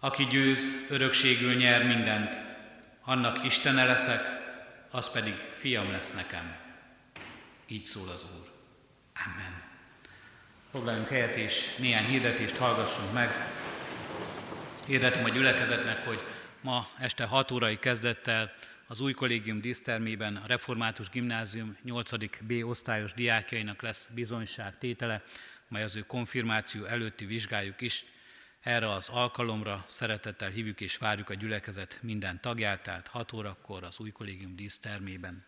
Aki 0.00 0.24
győz, 0.24 0.66
örökségül 0.90 1.54
nyer 1.54 1.84
mindent, 1.84 2.38
annak 3.04 3.44
Istene 3.44 3.84
leszek, 3.84 4.43
az 4.94 5.10
pedig 5.10 5.34
fiam 5.58 5.90
lesz 5.90 6.14
nekem. 6.14 6.56
Így 7.66 7.84
szól 7.84 8.08
az 8.08 8.26
Úr. 8.38 8.50
Amen. 9.26 9.62
Foglaljunk 10.70 11.08
helyet 11.08 11.36
és 11.36 11.76
néhány 11.78 12.04
hirdetést 12.04 12.56
hallgassunk 12.56 13.12
meg. 13.12 13.30
Hirdetem 14.86 15.24
a 15.24 15.28
gyülekezetnek, 15.28 16.06
hogy 16.06 16.20
ma 16.60 16.86
este 16.98 17.24
6 17.24 17.50
órai 17.50 17.78
kezdettel 17.78 18.54
az 18.86 19.00
új 19.00 19.12
kollégium 19.12 19.60
dísztermében 19.60 20.36
a 20.36 20.46
Református 20.46 21.08
Gimnázium 21.08 21.76
8. 21.82 22.10
B 22.40 22.52
osztályos 22.62 23.12
diákjainak 23.12 23.82
lesz 23.82 24.08
bizonyság 24.14 24.78
tétele, 24.78 25.22
mely 25.68 25.82
az 25.82 25.96
ő 25.96 26.00
konfirmáció 26.00 26.84
előtti 26.84 27.24
vizsgájuk 27.24 27.80
is. 27.80 28.04
Erre 28.64 28.92
az 28.92 29.08
alkalomra 29.08 29.84
szeretettel 29.88 30.50
hívjuk 30.50 30.80
és 30.80 30.96
várjuk 30.96 31.30
a 31.30 31.34
gyülekezet 31.34 31.98
minden 32.02 32.40
tagját, 32.40 32.82
tehát 32.82 33.08
6 33.08 33.32
órakor 33.32 33.84
az 33.84 33.98
új 33.98 34.10
kollégium 34.10 34.56
dísztermében. 34.56 35.44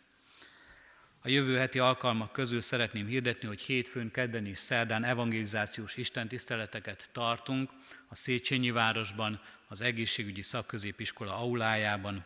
A 1.20 1.28
jövő 1.28 1.56
heti 1.56 1.78
alkalmak 1.78 2.32
közül 2.32 2.60
szeretném 2.60 3.06
hirdetni, 3.06 3.48
hogy 3.48 3.60
hétfőn, 3.60 4.10
kedden 4.10 4.46
és 4.46 4.58
szerdán 4.58 5.04
evangelizációs 5.04 5.96
istentiszteleteket 5.96 7.08
tartunk 7.12 7.70
a 8.08 8.14
Széchenyi 8.14 8.70
városban, 8.70 9.40
az 9.68 9.80
egészségügyi 9.80 10.42
szakközépiskola 10.42 11.38
aulájában. 11.38 12.24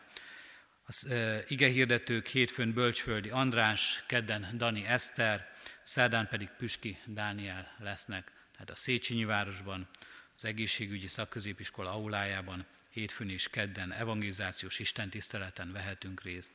Az 0.85 1.05
e, 1.05 1.43
ige 1.47 1.67
hirdetők 1.67 2.27
hétfőn 2.27 2.73
Bölcsföldi 2.73 3.29
András, 3.29 4.03
kedden 4.07 4.49
Dani 4.57 4.85
Eszter, 4.85 5.49
szerdán 5.83 6.27
pedig 6.27 6.49
Püski 6.57 6.97
Dániel 7.05 7.75
lesznek. 7.79 8.31
Tehát 8.51 8.69
a 8.69 8.75
Széchenyi 8.75 9.25
városban, 9.25 9.87
az 10.41 10.47
egészségügyi 10.47 11.07
szakközépiskola 11.07 11.91
aulájában 11.91 12.65
hétfőn 12.89 13.29
és 13.29 13.49
kedden 13.49 13.93
evangelizációs 13.93 14.79
istentiszteleten 14.79 15.71
vehetünk 15.71 16.21
részt. 16.21 16.51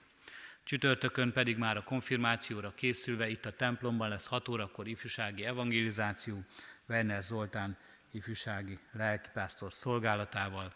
Csütörtökön 0.64 1.32
pedig 1.32 1.56
már 1.56 1.76
a 1.76 1.84
konfirmációra 1.84 2.74
készülve 2.74 3.28
itt 3.28 3.44
a 3.44 3.56
templomban 3.56 4.08
lesz 4.08 4.26
6 4.26 4.48
órakor 4.48 4.88
ifjúsági 4.88 5.44
evangelizáció, 5.44 6.44
Werner 6.88 7.22
Zoltán 7.22 7.76
ifjúsági 8.10 8.78
lelkipásztor 8.92 9.72
szolgálatával. 9.72 10.74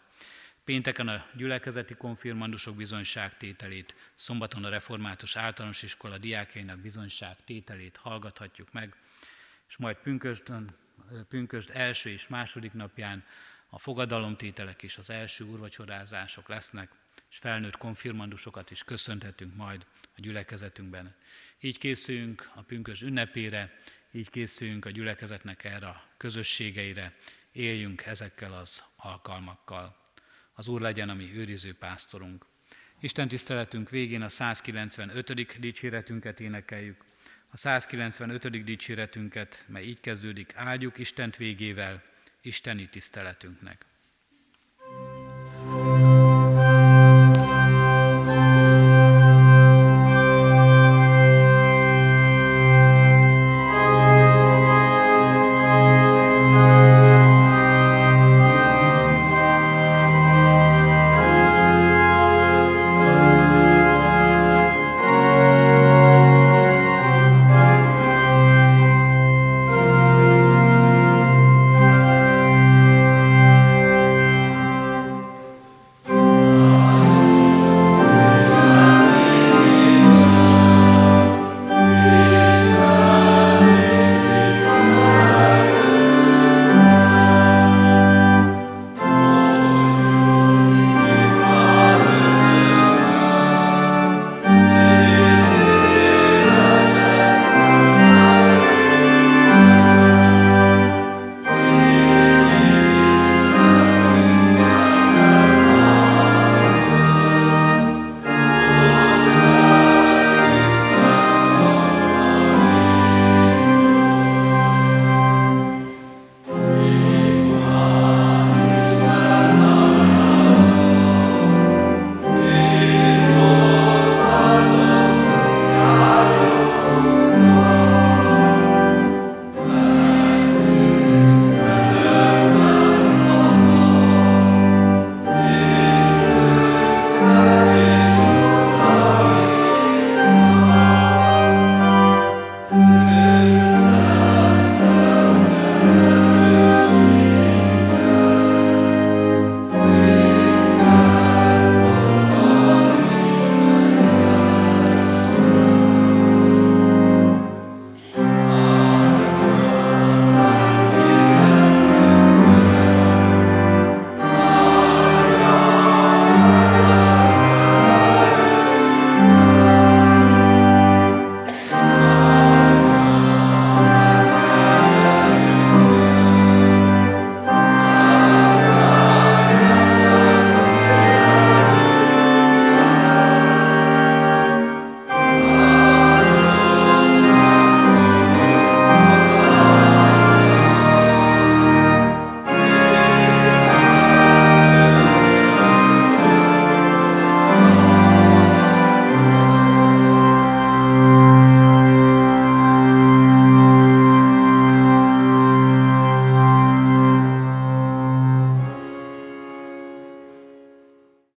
Pénteken 0.63 1.07
a 1.07 1.25
gyülekezeti 1.35 1.93
konfirmandusok 1.93 2.75
bizonyságtételét, 2.75 3.95
szombaton 4.15 4.63
a 4.63 4.69
református 4.69 5.35
általános 5.35 5.83
iskola 5.83 6.17
diákjainak 6.17 6.79
bizonyságtételét 6.79 7.97
hallgathatjuk 7.97 8.71
meg, 8.71 8.95
és 9.67 9.77
majd 9.77 9.95
pünkösdön, 9.95 10.75
pünkösd 11.27 11.69
első 11.73 12.09
és 12.09 12.27
második 12.27 12.73
napján 12.73 13.23
a 13.69 13.79
fogadalomtételek 13.79 14.83
és 14.83 14.97
az 14.97 15.09
első 15.09 15.43
urvacsorázások 15.43 16.47
lesznek, 16.47 16.91
és 17.29 17.37
felnőtt 17.37 17.77
konfirmandusokat 17.77 18.71
is 18.71 18.83
köszönhetünk 18.83 19.55
majd 19.55 19.85
a 20.03 20.21
gyülekezetünkben. 20.21 21.15
Így 21.59 21.77
készülünk 21.77 22.51
a 22.55 22.61
pünkös 22.61 23.01
ünnepére, 23.01 23.75
így 24.11 24.29
készülünk 24.29 24.85
a 24.85 24.89
gyülekezetnek 24.89 25.63
erre 25.63 25.87
a 25.87 26.03
közösségeire, 26.17 27.15
éljünk 27.51 28.05
ezekkel 28.05 28.53
az 28.53 28.83
alkalmakkal. 28.95 29.95
Az 30.53 30.67
Úr 30.67 30.81
legyen 30.81 31.09
a 31.09 31.13
mi 31.13 31.31
őriző 31.35 31.73
pásztorunk. 31.73 32.45
Isten 32.99 33.27
tiszteletünk 33.27 33.89
végén 33.89 34.21
a 34.21 34.29
195. 34.29 35.59
dicséretünket 35.59 36.39
énekeljük. 36.39 37.10
A 37.53 37.57
195. 37.57 38.63
dicséretünket, 38.63 39.63
mely 39.67 39.83
így 39.83 39.99
kezdődik, 39.99 40.53
áldjuk 40.55 40.97
Istent 40.97 41.37
végével, 41.37 42.03
Isteni 42.41 42.89
tiszteletünknek. 42.89 43.85